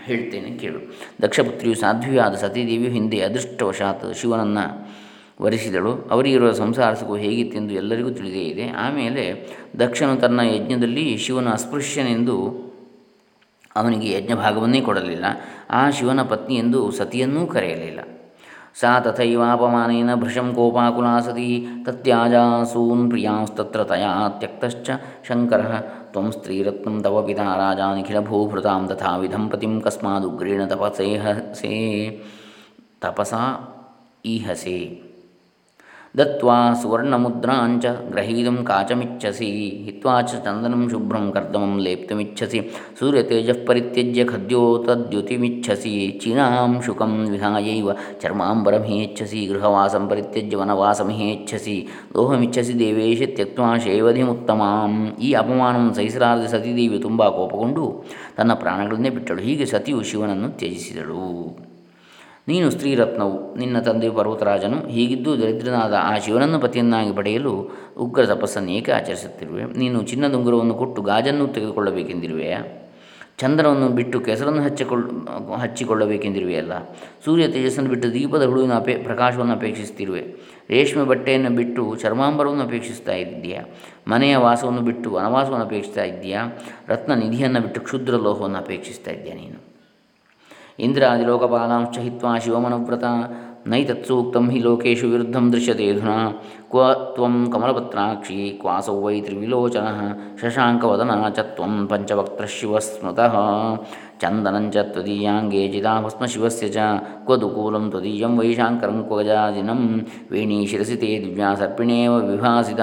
ಹೇಳ್ತೇನೆ 0.06 0.58
ಕೇಳು. 0.58 0.80
ದಕ್ಷಪುತ್ರಿಯು 1.22 1.76
ಸಾಧ್ವಿಯಾದ 1.76 2.34
ಸತೀದೇವಿಯು 2.34 2.92
ಹಿಂದೆ 2.92 3.20
ಅದೃಷ್ಟವಶಾತ್ 3.20 4.18
ಶಿವನನ್ನು 4.18 4.95
ವರಿಸಿದಳು. 5.42 6.08
ಅವರಿಗಿರುವ 6.12 6.52
ಸಂಸಾರ 6.52 6.94
ಹೇಗಿತ್ತೆಂದು 7.16 7.74
ಎಲ್ಲರಿಗೂ 7.74 8.10
ತಿಳಿದೇ 8.10 8.44
ಇದೆ. 8.44 8.70
ಆಮೇಲೆ 8.70 9.48
ದಕ್ಷನು 9.80 10.22
ತನ್ನ 10.22 10.40
ಯಜ್ಞದಲ್ಲಿ 10.40 11.18
ಶಿವನ 11.18 11.50
ಅಸ್ಪೃಶ್ಯನೆಂದು 11.50 12.66
ಅವನಿಗೆ 13.76 14.18
ಯಜ್ಞ 14.18 14.34
ಭಾಗವನ್ನೇ 14.34 14.82
ಕೊಡಲಿಲ್ಲ. 14.82 15.26
ಆ 15.70 15.90
ಶಿವನ 15.90 16.22
ಪತ್ನಿ 16.22 16.56
ಎಂದು 16.56 16.92
ಸತಿಯನ್ನೂ 16.92 17.48
ಕರೆಯಲಿಲ್ಲ. 17.48 18.00
ಸಾ 18.80 19.00
ತಥೈವಾಪಮಾನೇನ 19.00 20.16
ಭೃಶಂ 20.16 20.54
ಕೋಪಾಕುಲಾ 20.54 21.20
ಸತಿ 21.20 21.68
ತತ್ಯಾಜಾಸೂನ್ 21.86 23.10
ಪ್ರಿಯಾಂಸ್ತತ್ರ 23.10 23.84
ತಯಾ 23.84 24.30
ತ್ಯಕ್ತಶ್ಚ 24.30 24.90
ಶಂಕರ 25.28 25.62
ತ್ವಂ 26.12 26.32
ಸ್ತ್ರೀರತ್ನಂ 26.32 27.02
ತವ 27.02 27.22
ಪಿತಾ 27.22 27.56
ರಾಜಾ 27.56 27.96
ನಿಖಿಲಭೂಭೃತಾಂ 27.96 28.88
ತಥಾ 28.88 29.18
ವಿಧಂ 29.18 29.50
ಪತಿಂ 29.50 29.82
ಕಸ್ಮಾದುಗ್ರೇಣ 29.82 30.66
ತಪಸೇಹಸೇ 30.66 31.76
ತಪಸಾ 33.02 33.44
ಈಹಸೆ 34.26 35.05
ದತ್ವಾ 36.16 36.58
ಸುವರ್ಣಮುದ್ರಾಂಚ 36.74 37.86
ಗ್ರಹೀತುಂ 38.12 38.58
ಕಾಚಮಿಚ್ಛಸಿ 38.64 39.48
ಹಿತ್ವಾ 39.86 40.14
ಚ 40.22 40.40
ಚಂದನಂ 40.46 40.84
ಶುಭ್ರಂ 40.90 41.26
ಕರ್ದಮಂ 41.32 41.74
ಲೇಪ್ತುಮಿಚ್ಛಸಿ 41.80 42.60
ಸೂರ್ಯತೇಜಃ 43.00 43.60
ಪರಿತ್ಯಜ್ಯ 43.68 44.24
ಖದ್ಯೋತದ್ಯುತಿಮಿಚ್ಛಸಿ 44.24 45.94
ಚೀನಾಂ 46.24 46.74
ಶುಕಂ 46.82 47.14
ವಿಹಾಯೈವ 47.26 47.90
ಚರ್ಮಾಂಬರಮಿಹೇಚ್ಛಸಿ 48.22 49.42
ಗೃಹವಾಸಂ 49.46 50.06
ಪರಿತ್ಯಜ್ಯ 50.10 50.58
ವನವಾಸಮಿಹೇಚ್ಛಸಿ 50.58 51.76
ಲೋಹಮಿಚ್ಛಸಿ 52.16 52.76
ದೇವೇಶ 52.80 53.22
ತ್ಯಕ್ವಾ 53.36 53.70
ಶೇವಧಿಮುತ್ತಮಾಂ 53.78 54.96
ಈ 55.20 55.32
ಅಪಮಾನವನ್ನು 55.34 55.94
ಸಹಿಸಲಾರದೆ 55.94 56.50
ಸತೀದೇವಿಯು 56.56 57.04
ತುಂಬ 57.04 57.30
ಕೋಪಗೊಂಡು 57.36 57.86
ತನ್ನ 58.38 58.54
ಪ್ರಾಣಗಳನ್ನೇ 58.64 59.10
ಬಿಟ್ಟಳು 59.10 59.42
ಹೀಗೆ 59.42 59.68
ಸತಿಯು 59.68 60.02
ಶಿವನನ್ನು 60.04 60.52
ತ್ಯಜಿಸಿದಳು 60.58 61.24
ನೀನು 62.48 62.72
ಸ್ತ್ರೀರತ್ನವು. 62.72 63.56
ನಿನ್ನ 63.56 63.80
ತಂದೆ 63.80 64.10
ಪರ್ವತರಾಜನು 64.10 64.88
ಹೀಗಿದ್ದು 64.88 65.42
ದರಿದ್ರನಾದ 65.42 65.94
ಆ 66.02 66.18
ಶಿವನನ್ನು 66.18 66.60
ಪತಿಯನ್ನಾಗಿ 66.60 67.14
ಪಡೆಯಲು 67.14 67.70
ಉಗ್ರ 67.98 68.26
ತಪಸ್ಸನ್ನು 68.26 68.72
ಏಕೆ 68.72 68.92
ಆಚರಿಸುತ್ತಿರುವೆ? 68.92 69.64
ನೀನು 69.64 70.04
ಚಿನ್ನದ 70.04 70.34
ಉಂಗುರವನ್ನು 70.34 70.74
ಕೊಟ್ಟು 70.74 71.02
ಗಾಜನ್ನು 71.02 71.48
ತೆಗೆದುಕೊಳ್ಳಬೇಕೆಂದಿರುವೆಯಾ? 71.48 72.64
ಚಂದ್ರವನ್ನು 73.38 73.90
ಬಿಟ್ಟು 73.90 74.20
ಕೆಸರನ್ನು 74.20 74.64
ಹಚ್ಚಿಕೊಳ್ಳ, 74.64 75.06
ಹಚ್ಚಿಕೊಳ್ಳಬೇಕೆಂದಿರುವೆಯಲ್ಲ? 75.56 76.72
ಸೂರ್ಯ 77.26 77.48
ತೇಜಸ್ಸನ್ನು 77.48 77.90
ಬಿಟ್ಟು 77.90 78.14
ದೀಪದ 78.14 78.46
ಹುಳುವಿನ 78.46 78.74
ಅಪೇ, 78.74 78.96
ಪ್ರಕಾಶವನ್ನು 78.96 79.54
ಅಪೇಕ್ಷಿಸುತ್ತಿರುವೆ. 79.54 80.36
ರೇಷ್ಮೆ 80.70 81.04
ಬಟ್ಟೆಯನ್ನು 81.04 81.50
ಬಿಟ್ಟು 81.50 81.96
ಚರ್ಮಾಂಬರವನ್ನು 81.96 82.64
ಅಪೇಕ್ಷಿಸ್ತಾ 82.64 83.14
ಇದ್ದೀಯಾ? 83.14 83.62
ಮನೆಯ 84.08 84.36
ವಾಸವನ್ನು 84.36 84.82
ಬಿಟ್ಟು 84.82 85.12
ವನವಾಸವನ್ನು 85.12 85.66
ಅಪೇಕ್ಷಿಸ್ತಾ 85.66 86.04
ಇದ್ದೀಯಾ? 86.04 86.58
ರತ್ನ 86.88 87.14
ನಿಧಿಯನ್ನು 87.14 87.62
ಬಿಟ್ಟು 87.62 87.82
ಕ್ಷುದ್ರ 87.82 88.16
ಲೋಹವನ್ನು 88.16 88.58
ಅಪೇಕ್ಷಿಸ್ತಾ 88.58 89.12
ಇದ್ದೀಯಾ 89.12 89.36
ನೀನು? 89.36 89.75
इन्द्रादिलोकपालांश्च 90.80 92.00
हित्वा 92.00 92.40
शिवमनुव्रता, 92.40 93.30
नैतत्सूक्तं 93.68 94.50
हि 94.50 94.60
लोकेषु 94.60 95.08
विरुद्धं 95.08 95.52
दृश्यतेऽधुना 95.52 96.34
क्व 96.72 96.94
त्वं 96.94 97.52
कमलपत्राक्षी, 97.52 98.50
क्वासौ 98.50 98.94
वै 98.94 99.22
त्रिविलोचनः, 99.22 100.00
शशाङ्कवदना 100.42 101.30
च 101.30 101.40
त्वं 101.40 101.88
पञ्चवक्त्रशिवस्मृतः 101.88 103.36
ಚಂದನಂಚ 104.22 104.78
ತ್ವದೀಯಾಂಗೇ 104.92 105.62
ಚಿದಾಭಸ್ಮ 105.68 106.26
ಶಿವಸ್ಯ 106.26 106.68
ಚ 106.68 106.78
ಕ್ವದುಕೂಲಂ 107.26 107.86
ತ್ವದೀಯಂ 107.90 108.34
ವೈಶಾಂಕರಂ 108.40 108.98
ಕ್ವಗಜಾಜಿನಂ 109.08 109.82
ವೇಣೀ 110.32 110.60
ಶಿರಸಿ 110.66 110.96
ತೇ 110.96 111.10
ದಿವ್ಯಾ 111.26 111.50
ಸರ್ಪಿಣೇವ 111.56 112.14
ವಿಭಾಸಿತ 112.30 112.80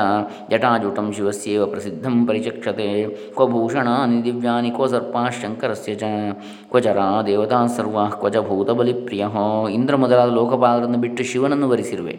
ಜಟಾಜುಟಂ 0.53 1.09
ಶಿವಸ್ಯೇವ 1.13 1.67
ಪ್ರಸಿದ್ಧಂ 1.67 2.17
ಪರಿಚಕ್ಷತೆ 2.27 2.89
ಕ್ವ 3.37 3.47
ಭೂಷಣಾನಿ 3.47 4.19
ದಿವ್ಯಾನಿ 4.25 4.71
ಕ್ವ 4.71 4.87
ಸರ್ಪಾಶಂಕರಸ್ಯ 4.87 5.95
ಚ 5.95 6.05
ಕ್ವಚರಾ 6.71 7.09
ದೇವತಾ 7.23 7.61
ಸರ್ವಾ 7.77 8.07
ಕ್ವಚ 8.21 8.37
ಭೂತಬಲಿಪ್ರಿಯಹೋ 8.49 9.49
ಇಂದ್ರ 9.69 9.97
ಮೊದಲಾದ 9.97 10.33
ಲೋಕಪಾಲರನ್ನು 10.41 10.99
ಬಿಟ್ಟು 10.99 11.25
ಶಿವನನ್ನು 11.25 11.69
ವರಿಸಿರುವೆ 11.69 12.17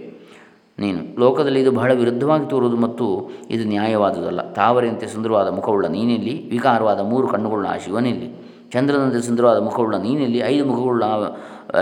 ನೀನು 0.80 1.02
ಲೋಕದಲ್ಲಿ 1.19 1.60
ಇದು 1.62 1.71
ಬಹಳ 1.71 1.91
ವಿರುದ್ಧವಾಗಿ 1.93 2.45
ತೋರುವುದು 2.49 2.78
ಮತ್ತು 2.78 3.06
ಇದು 3.49 3.63
ನ್ಯಾಯವಾದುದಲ್ಲ. 3.67 4.41
ತಾವರೆಯಂತೆ 4.54 5.08
ಸುಂದರವಾದ 5.08 5.47
ಮುಖವುಳ್ಳ 5.47 5.88
ನೀನಿಲ್ಲಿ, 5.88 6.34
ವಿಕಾರವಾದ 6.49 6.99
ಮೂರು 6.99 7.28
ಕಣ್ಣುಗಳ 7.28 7.67
ಆ 7.69 7.76
ಶಿವನೆಲ್ಲಿ. 7.78 8.30
ಚಂದ್ರನಂತೆ 8.73 9.21
ಸುಂದರವಾದ 9.21 9.59
ಮುಖವುಳ್ಳ 9.62 9.95
ನೀನೆಲ್ಲಿ? 9.97 10.39
ಐದು 10.51 10.63
ಮುಖವುಳ್ಳ 10.65 11.03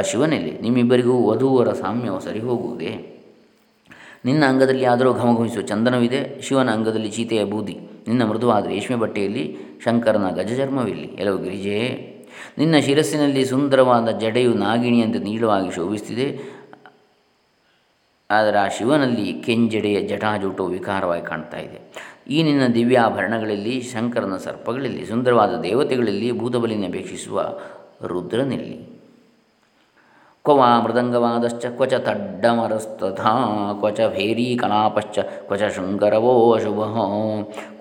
ಶಿವನೆಲ್ಲಿ? 0.02 0.54
ನಿಮ್ಮಿಬ್ಬರಿಗೂ 0.62 1.16
ವಧುವರ 1.30 1.70
ಸಾಮ್ಯವು 1.74 2.20
ಸರಿ 2.20 2.40
ಹೋಗುವುದೇ 2.40 2.92
ನಿನ್ನ 4.26 4.44
ಅಂಗದಲ್ಲಿ 4.46 4.86
ಆದರೂ 4.86 5.12
ಘಮಘಮಿಸುವ 5.14 5.62
ಚಂದನವಿದೆ, 5.62 6.20
ಶಿವನ 6.42 6.70
ಅಂಗದಲ್ಲಿ 6.70 7.10
ಚೀತೆಯ 7.12 7.44
ಬೂದಿ. 7.44 7.76
ನಿನ್ನ 8.08 8.24
ಮೃದುವಾದ 8.26 8.66
ರೇಷ್ಮೆ 8.66 8.98
ಬಟ್ಟೆಯಲ್ಲಿ 8.98 9.44
ಶಂಕರನ 9.84 10.28
ಗಜಚರ್ಮವಿಲ್ಲಿ. 10.30 11.08
ಎಲ್ಲವೂ 11.20 11.38
ಗಿರಿಜೆ, 11.38 11.80
ನಿನ್ನ 12.58 12.76
ಶಿರಸ್ಸಿನಲ್ಲಿ 12.78 13.44
ಸುಂದರವಾದ 13.46 14.10
ಜಡೆಯು 14.24 14.54
ನಾಗಿಣಿಯಂತೆ 14.54 15.20
ನೀಳವಾಗಿ 15.20 15.72
ಶೋಭಿಸುತ್ತಿದೆ. 15.76 16.28
ಆದರೆ 18.32 18.58
ಆ 18.58 18.68
ಶಿವನಲ್ಲಿ 18.68 19.34
ಕೆಂಜಡೆಯ 19.34 20.02
ಜಟಾಜೂಟವು 20.02 20.68
ವಿಕಾರವಾಗಿ 20.68 21.26
ಕಾಣ್ತಾ 21.26 21.58
ಇದೆ. 21.58 21.80
ಈ 22.30 22.44
ನಿನ್ನ 22.44 22.68
ದಿವ್ಯಾಭರಣಗಳಲ್ಲಿ, 22.68 23.82
ಶಂಕರನ 23.82 24.38
ಸರ್ಪಗಳಲ್ಲಿ, 24.38 25.06
ಸುಂದರವಾದ 25.06 25.62
ದೇವತೆಗಳಲ್ಲಿ 25.62 26.32
ಭೂತಬಲಿನ 26.32 26.86
ಅಪೇಕ್ಷಿಸುವ 26.88 27.60
ರುದ್ರನಲ್ಲಿ? 28.08 29.01
ಕ್ವ 30.46 30.54
ವಾ 30.58 30.68
ಮೃದಂಗವಾದಶ್ಚ 30.76 31.66
ಕ್ವಚ 31.74 31.96
ತಡ್ಡಮರಸ್ತಥಾ 32.06 33.32
ಕ್ವಚ 33.80 34.00
ಭೇರೀಕಲಾಪಶ್ಚ 34.14 35.18
ಕ್ವಚ 35.42 35.64
ಶೃಂಗರವೋ 35.76 36.32
ಅಶುಭ 36.54 36.80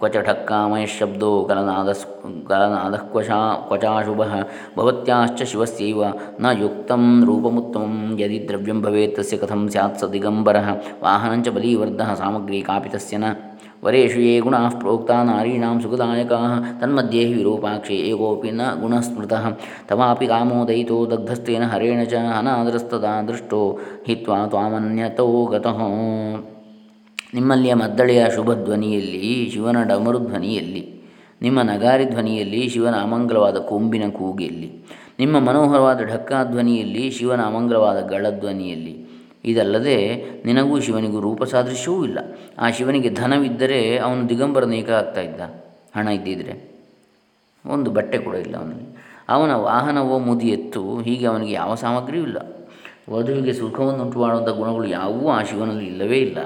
ಕ್ವಚ 0.00 0.16
ಢಕ್ಕಾಮಯಶಬ್ದೋ 0.26 1.30
ಕಲನಾದ 1.48 1.92
ಕಲನಾದ 2.50 2.98
ಕ್ವಶಾ 3.06 3.38
ಕ್ವಚಾಶುಭ 3.62 4.20
ಭವತ್ಯಾಶ್ಚ 4.76 5.46
ಶಿವಸ್ಯೈವ 5.52 6.10
ನ 6.40 6.52
ಯುಕ್ತಂ 6.58 7.06
ರೂಪಮುತ್ತಮಂ 7.26 7.94
ಯದಿ 8.20 8.40
ದ್ರವ್ಯಂ 8.48 8.80
ಭವೇತ್ 8.84 9.16
ತಸ್ಯ 9.16 9.38
ಕಥಂ 9.38 9.62
ಸ್ಯಾತ್ 9.68 9.98
ಸ 9.98 10.12
ದಿಗಂಬರಃ 10.12 10.68
ವಾಹನಂಚ 11.02 11.48
ಬಲೀವರ್ಧಃ 11.50 12.12
ಸಾಮಗ್ರಿ 12.14 12.60
ಕಾಪಿ 12.62 12.92
ತಸ್ಯ 12.94 13.22
ನ 13.24 13.30
ವರೇಷು 13.82 14.20
ಯೇ 14.20 14.32
ಗುಣ 14.40 14.56
ಪ್ರೋಕ್ತಾ 14.68 15.22
ನಾರೀಣಾಂ 15.22 15.76
ಸುಖದಾಯಕ 15.80 16.32
ತನ್ಮಧ್ಯೆ 16.80 17.24
ವಿರೂಪಾಕ್ಷೇ 17.24 17.94
ಏಕೋಪಿ 17.94 18.50
ನ 18.50 18.62
ಗುಣಸ್ಮೃತಃ 18.80 19.44
ತವಾಪಿ 19.88 20.26
ಕಾಮೋದಯಿತೋ 20.26 21.06
ದಗ್ಧಸ್ತೇನ 21.06 21.66
ಹರೇಣ 21.66 22.02
ಚ 22.02 22.14
ಅನಾದರಸ್ತದಾ 22.38 23.12
ದೃಷ್ಟೋ 23.28 23.60
ಹಿತ್ವಾ 24.06 24.46
ತ್ವಾಮನ್ಯತೋ 24.46 25.46
ಗತಃ 25.46 25.80
ನಿಮ್ಮಲ್ಲಿಯ 27.34 27.74
ಮದ್ದಳೆಯ 27.74 28.22
ಶುಭಧ್ವನಿಯಲ್ಲಿ 28.34 29.50
ಶಿವನ 29.50 29.82
ಡಮರು 29.82 30.18
ಧ್ವನಿಯಲ್ಲಿ 30.18 30.82
ನಿಮ್ಮ 31.42 31.62
ನಗಾರಿ 31.62 32.04
ಧ್ವನಿಯಲ್ಲಿ 32.04 32.68
ಶಿವನ 32.68 32.96
ಅಮಂಗಲವಾದ 33.00 33.58
ಕೊಂಬಿನ 33.68 34.10
ಕೂಗಿಯಲ್ಲಿ 34.10 34.68
ನಿಮ್ಮ 35.20 35.38
ಮನೋಹರವಾದ 35.38 36.00
ಢಕ್ಕಾ 36.12 36.44
ಧ್ವನಿಯಲ್ಲಿ 36.44 37.10
ಶಿವನ 37.10 37.40
ಅಮಂಗಲವಾದ 37.40 38.00
ಗಳಧ್ವನಿಯಲ್ಲಿ 38.10 38.94
ಇದಲ್ಲದೆ 39.44 40.24
ನಿನಗೂ 40.44 40.80
ಶಿವನಿಗೂ 40.80 41.20
ರೂಪ 41.20 41.44
ಸಾದೃಶ್ಯವೂ 41.44 42.04
ಇಲ್ಲ. 42.04 42.18
ಆ 42.58 42.70
ಶಿವನಿಗೆ 42.70 43.10
ಧನವಿದ್ದರೆ 43.10 43.98
ಅವನು 43.98 44.28
ದಿಗಂಬರನೇಕ 44.28 44.90
ಆಗ್ತಾ 44.90 45.20
ಇದ್ದ 45.20 45.40
ಹಣ 45.96 46.08
ಇದ್ದಿದ್ದರೆ 46.08 46.70
ಒಂದು 47.66 47.90
ಬಟ್ಟೆ 47.90 48.18
ಕೂಡ 48.18 48.34
ಇಲ್ಲ 48.34 48.56
ಅವನಿಗೆ. 48.56 49.00
ಅವನ 49.28 49.54
ವಾಹನವೋ 49.54 50.18
ಮುದಿ 50.18 50.48
ಎತ್ತು, 50.48 50.98
ಹೀಗೆ 50.98 51.26
ಅವನಿಗೆ 51.26 51.52
ಯಾವ 51.52 51.74
ಸಾಮಗ್ರಿಯೂ 51.74 52.22
ಇಲ್ಲ. 52.22 52.38
ವಧುವಿಗೆ 53.10 53.52
ಸುಖವನ್ನುಂಟು 53.52 54.18
ಮಾಡುವಂಥ 54.18 54.48
ಗುಣಗಳು 54.48 54.88
ಯಾವುವೂ 54.88 55.30
ಆ 55.30 55.42
ಶಿವನಲ್ಲಿ 55.42 55.86
ಇಲ್ಲವೇ 55.86 56.18
ಇಲ್ಲ. 56.18 56.38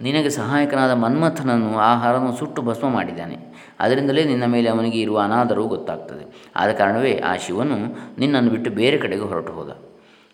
ನಿನಗೆ 0.00 0.30
ಸಹಾಯಕನಾದ 0.30 0.90
ಮನ್ಮಥನನ್ನು, 0.90 1.78
ಆಹಾರವನ್ನು 1.78 2.36
ಸುಟ್ಟು 2.36 2.62
ಭಸ್ಮ 2.62 2.88
ಮಾಡಿದ್ದಾನೆ. 2.88 3.38
ಅದರಿಂದಲೇ 3.80 4.24
ನಿನ್ನ 4.24 4.44
ಮೇಲೆ 4.44 4.70
ಅವನಿಗೆ 4.70 5.00
ಇರುವ 5.00 5.18
ಅನಾದರೂ 5.18 5.64
ಗೊತ್ತಾಗ್ತದೆ. 5.64 6.50
ಆದ 6.56 6.70
ಕಾರಣವೇ 6.70 7.20
ಆ 7.26 7.36
ಶಿವನು 7.36 7.76
ನಿನ್ನನ್ನು 8.18 8.50
ಬಿಟ್ಟು 8.50 8.70
ಬೇರೆ 8.70 8.98
ಕಡೆಗೆ 8.98 9.22
ಹೊರಟು 9.22 9.52
ಹೋದ. 9.52 9.89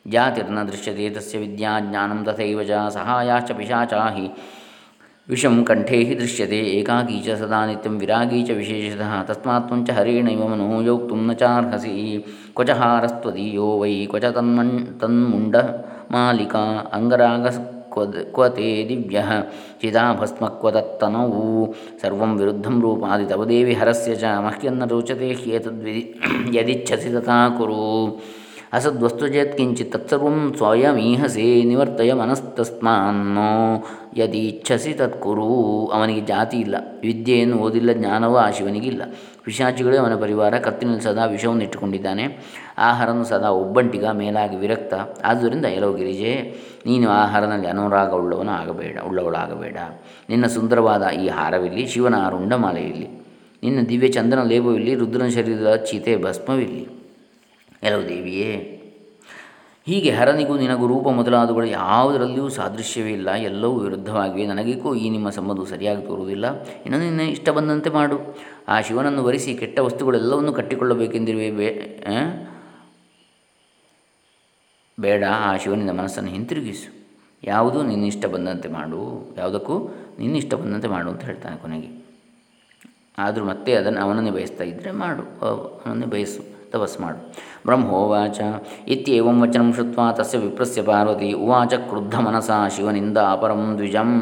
जातिर्न 0.06 0.66
दृश्यते 0.66 1.10
तस्य 1.10 1.38
विद्या 1.38 1.80
ज्ञानं 1.80 2.24
तथैव 2.24 2.64
च 2.64 2.92
सहायाश्च 2.92 3.52
पिशाचा 3.52 4.04
हि। 4.16 4.30
विषं 5.28 5.64
कण्ठे 5.64 5.96
हि 5.96 6.14
दृश्यते, 6.14 6.58
एकाकी 6.58 7.20
च 7.20 7.38
सदा 7.38 7.66
नित्यं 7.66 7.92
विरागी 7.92 8.42
च 8.42 8.50
विशेषतः 8.50 9.22
तस्मात् 9.22 9.68
त्वं 9.68 9.84
च 9.84 9.90
हरेणैव 9.90 10.48
मनो 10.48 10.82
योक्तुं 10.82 11.16
न 11.16 11.34
चार्हसि। 11.34 12.24
क्व 12.56 12.64
च 12.64 12.70
हारस्त्वदीयो 12.70 13.66
वै, 13.66 14.06
क्व 14.10 14.18
च 14.18 14.24
तन्मन्, 14.24 15.00
तन्मुण्डमालिका, 15.00 16.90
अङ्गरागस् 16.92 17.76
क्व 18.34 18.48
ते 18.48 18.84
दिव्यः। 18.84 19.40
चिदाभस्म 19.80 20.46
क्व 20.46 20.70
तत्तनौ। 20.70 21.72
सर्वं 22.02 22.36
विरुद्धं 22.36 22.80
रूपादि 22.80 23.24
तव 23.24 23.44
देवि 23.44 23.74
हरस्य 23.74 24.16
च 24.16 24.24
मह्यन्न 24.24 24.82
रोचते 24.82 25.32
ह्येतद्विधि 25.32 26.20
यदिच्छसि 26.58 27.08
तथा 27.10 27.48
कुरु। 27.48 28.18
ಅಸದ್ವಸ್ತು 28.76 29.26
ಕಿಂಚಿತ್ 29.56 29.92
ತತ್ಸರ್ವಂ 29.92 30.54
ಸ್ವಯಮೀಹಸೆ 30.56 31.64
ನಿವರ್ತಯ 31.64 32.12
ಮನಸ್ತಸ್ಮಾನ್ನೋ 32.12 33.50
ಯದಿ 34.16 34.38
ಇಚ್ಛಸಿ 34.38 34.92
ತತ್ಕುರು 34.92 35.48
ಅವನಿಗೆ 35.86 36.20
ಜಾತಿ 36.20 36.58
ಇಲ್ಲ, 36.58 36.76
ವಿದ್ಯೆಯನ್ನು 37.02 37.56
ಓದಿಲ್ಲ, 37.56 37.92
ಜ್ಞಾನವೂ 37.92 38.36
ಆ 38.36 38.50
ಶಿವನಿಗಿಲ್ಲ 38.50 39.02
ಪಿಶಾಚಿಗಳೇ 39.44 39.96
ಅವನ 39.96 40.14
ಪರಿವಾರ, 40.20 40.58
ಕತ್ತಿನಲ್ಲಿ 40.58 41.00
ಸದಾ 41.00 41.24
ವಿಷವನ್ನು 41.24 41.62
ಇಟ್ಟುಕೊಂಡಿದ್ದಾನೆ. 41.62 42.24
ಆಹಾರನು 42.78 43.24
ಸದಾ 43.24 43.48
ಒಬ್ಬಂಟಿಗ, 43.48 44.04
ಮೇಲಾಗಿ 44.04 44.56
ವಿರಕ್ತ. 44.56 44.94
ಆದ್ದರಿಂದ 45.24 45.64
ಎಲ್ಲೋ 45.64 45.92
ಗಿರಿಜೆ 45.92 46.32
ನೀನು 46.86 47.10
ಆಹಾರನಲ್ಲಿ 47.10 47.66
ಅನುರಾಗ 47.66 48.12
ಉಳ್ಳವನು 48.12 48.50
ಆಗಬೇಡ, 48.50 48.98
ಉಳ್ಳವಳಾಗಬೇಡ. 49.08 49.76
ನಿನ್ನ 50.28 50.46
ಸುಂದರವಾದ 50.46 51.02
ಈ 51.02 51.28
ಹಾರವಿಲ್ಲಿ, 51.28 51.86
ಶಿವನ 51.86 52.14
ಆರುಂಡ 52.14 52.52
ಮಾಲೆಯಲ್ಲಿ 52.52 53.08
ನಿನ್ನ 53.62 53.80
ದಿವ್ಯ 53.88 54.08
ಚಂದನ 54.08 54.42
ಲೇಪವಿಲ್ಲಿ, 54.42 54.94
ರುದ್ರನ 54.94 55.28
ಶರೀರದ 55.28 55.76
ಚೀತೆ 55.76 56.16
ಭಸ್ಮವಿಲ್ಲಿ. 56.22 56.95
ಎಲ್ಲೋ 57.82 58.08
ದೇವಿಯೇ. 58.08 58.72
ಹೀಗೆ 59.86 60.10
ಹರನಿಗೂ 60.10 60.58
ನಿನಗೂ 60.58 60.86
ರೂಪ 60.86 61.08
ಮೊದಲಾದವುಗಳು 61.08 61.66
ಯಾವುದರಲ್ಲಿಯೂ 61.66 62.48
ಸಾದೃಶ್ಯವೇ 62.48 63.12
ಇಲ್ಲ, 63.12 63.30
ಎಲ್ಲವೂ 63.30 63.78
ವಿರುದ್ಧವಾಗಿವೆ. 63.78 64.46
ನನಗೇಕೋ 64.46 64.94
ಈ 64.94 65.10
ನಿಮ್ಮ 65.10 65.30
ಸಂಬಂಧವು 65.30 65.66
ಸರಿಯಾಗಿ 65.66 66.06
ತೋರುವುದಿಲ್ಲ. 66.06 66.62
ಇನ್ನು 66.62 66.98
ನಿನ್ನ 66.98 67.20
ಇಷ್ಟ 67.20 67.48
ಬಂದಂತೆ 67.48 67.90
ಮಾಡು. 67.90 68.38
ಆ 68.68 68.80
ಶಿವನನ್ನು 68.80 69.24
ವರಿಸಿ 69.24 69.54
ಕೆಟ್ಟ 69.54 69.78
ವಸ್ತುಗಳೆಲ್ಲವನ್ನು 69.78 70.52
ಕಟ್ಟಿಕೊಳ್ಳಬೇಕೆಂದಿರುವೆ. 70.52 71.50
ಬೇ 71.50 71.96
ಬೇಡ, 75.00 75.24
ಆ 75.24 75.56
ಶಿವನಿಂದ 75.56 75.90
ಮನಸ್ಸನ್ನು 75.90 76.30
ಹಿಂತಿರುಗಿಸು. 76.30 77.06
ಯಾವುದು 77.44 77.82
ನಿನ್ನ 77.82 78.04
ಇಷ್ಟ 78.04 78.26
ಬಂದಂತೆ 78.26 78.68
ಮಾಡು. 78.68 79.34
ಯಾವುದಕ್ಕೂ 79.38 79.88
ನಿನ್ನ 80.18 80.36
ಇಷ್ಟ 80.36 80.54
ಬಂದಂತೆ 80.54 80.88
ಮಾಡು 80.88 81.10
ಅಂತ 81.10 81.24
ಹೇಳ್ತಾನೆ 81.24 81.56
ಕೊನೆಗೆ. 81.56 82.06
ಆದರೂ 83.18 83.44
ಮತ್ತೆ 83.44 83.74
ಅದನ್ನು 83.74 84.00
ಅವನನ್ನೇ 84.00 84.30
ಬಯಸ್ತಾ 84.30 84.64
ಇದ್ದರೆ 84.64 84.90
ಮಾಡು. 84.90 85.46
ಅವನನ್ನೇ 85.46 86.06
ಬಯಸು. 86.06 86.55
ತಪಸ್ 86.72 87.00
ಮಾಡು 87.00 87.34
ಬ್ರಹ್ಮೋವಾಚ. 87.66 88.40
ಇತ್ಯಂ 88.88 89.42
ವಚನ 89.42 89.70
ಶುತ್ವ 89.76 90.00
ತಸ್ಯ 90.12 90.38
ವಿಪ್ರಸ್ಯ 90.38 90.82
ಪಾರ್ವತಿ. 90.82 91.32
ಉವಾಚ 91.32 91.74
ಕ್ರುದ್ಧ 91.74 92.18
ಮನಸ 92.18 92.50
ಶಿವನಿಂದ 92.76 93.18
ಅಪರಂ 93.18 93.74
ದ್ವಿಜಂ. 93.76 94.20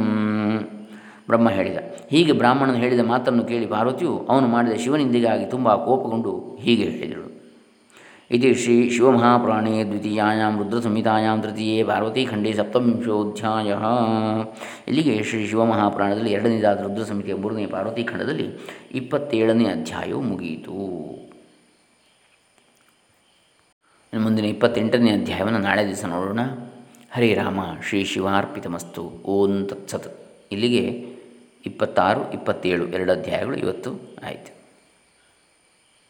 ಬ್ರಹ್ಮ 1.27 1.51
ಹೇಳಿದ. 1.51 1.77
ಹೀಗೆ 2.11 2.33
ಬ್ರಾಹ್ಮಣನು 2.33 2.75
ಹೇಳಿದ 2.75 3.01
ಮಾತನ್ನು 3.01 3.45
ಕೇಳಿ 3.45 3.67
ಪಾರ್ವತಿಯು 3.67 4.27
ಅವನು 4.29 4.47
ಮಾಡಿದ 4.47 4.73
ಶಿವನಿಂದಿಗಾಗಿ 4.73 5.47
ತುಂಬ 5.47 5.75
ಕೋಪಗೊಂಡು 5.75 6.57
ಹೀಗೆ 6.61 6.85
ಹೇಳಿದಳು. 6.85 7.35
ಇದು 8.31 8.55
ಶ್ರೀ 8.55 8.91
ಶಿವಮಹಾಪುರಾಣೇ 8.91 9.85
ದ್ವಿತೀಯಾಂ 9.85 10.59
ರುದ್ರಸಂಹಿತಾಂ 10.59 11.43
ತೃತೀಯೇ 11.43 11.83
ಪಾರ್ವತೀಖಂಡೇ 11.83 12.53
ಸಪ್ತವಿಂಶೋಧ್ಯಾಯ. 12.53 13.75
ಇಲ್ಲಿಗೆ 14.89 15.23
ಶ್ರೀ 15.23 15.47
ಶಿವಮಹಾಪುರಾಣದಲ್ಲಿ 15.47 16.33
ಎರಡನೇದಾದ 16.33 16.81
ರುದ್ರ 16.81 17.03
ಸಂಹಿತೆಯ 17.03 17.35
ಮೂರನೇ 17.35 17.67
ಪಾರ್ವತೀಖಂಡದಲ್ಲಿ 17.67 18.49
ಇಪ್ಪತ್ತೇಳನೇ 18.95 19.65
ಅಧ್ಯಾಯವು 19.65 20.21
ಮುಗಿಯಿತು. 20.21 20.75
ಮುಂದಿನ 24.21 24.45
ಇಪ್ಪತ್ತೆಂಟನೇ 24.45 25.11
ಅಧ್ಯಾಯವನ್ನು 25.11 25.59
ನಾಳೆ 25.59 25.87
ದಿವಸ 25.87 26.05
ನೋಡೋಣ. 26.05 26.41
ಹರಿರಾಮ 27.13 27.61
ಶ್ರೀ 27.89 28.05
ಶಿವಾರ್ಪಿತಮಸ್ತು. 28.05 29.03
ಓಂ 29.03 29.67
ತತ್ಸತ್. 29.67 30.19
ಇಲ್ಲಿಗೆ 30.53 31.15
ಇಪ್ಪತ್ತಾರು, 31.67 32.33
ಇಪ್ಪತ್ತೇಳು 32.33 32.89
ಎರಡು 32.89 33.13
ಅಧ್ಯಾಯಗಳು 33.13 33.57
ಇವತ್ತು 33.57 33.91
ಆಯಿತು. 34.27 34.54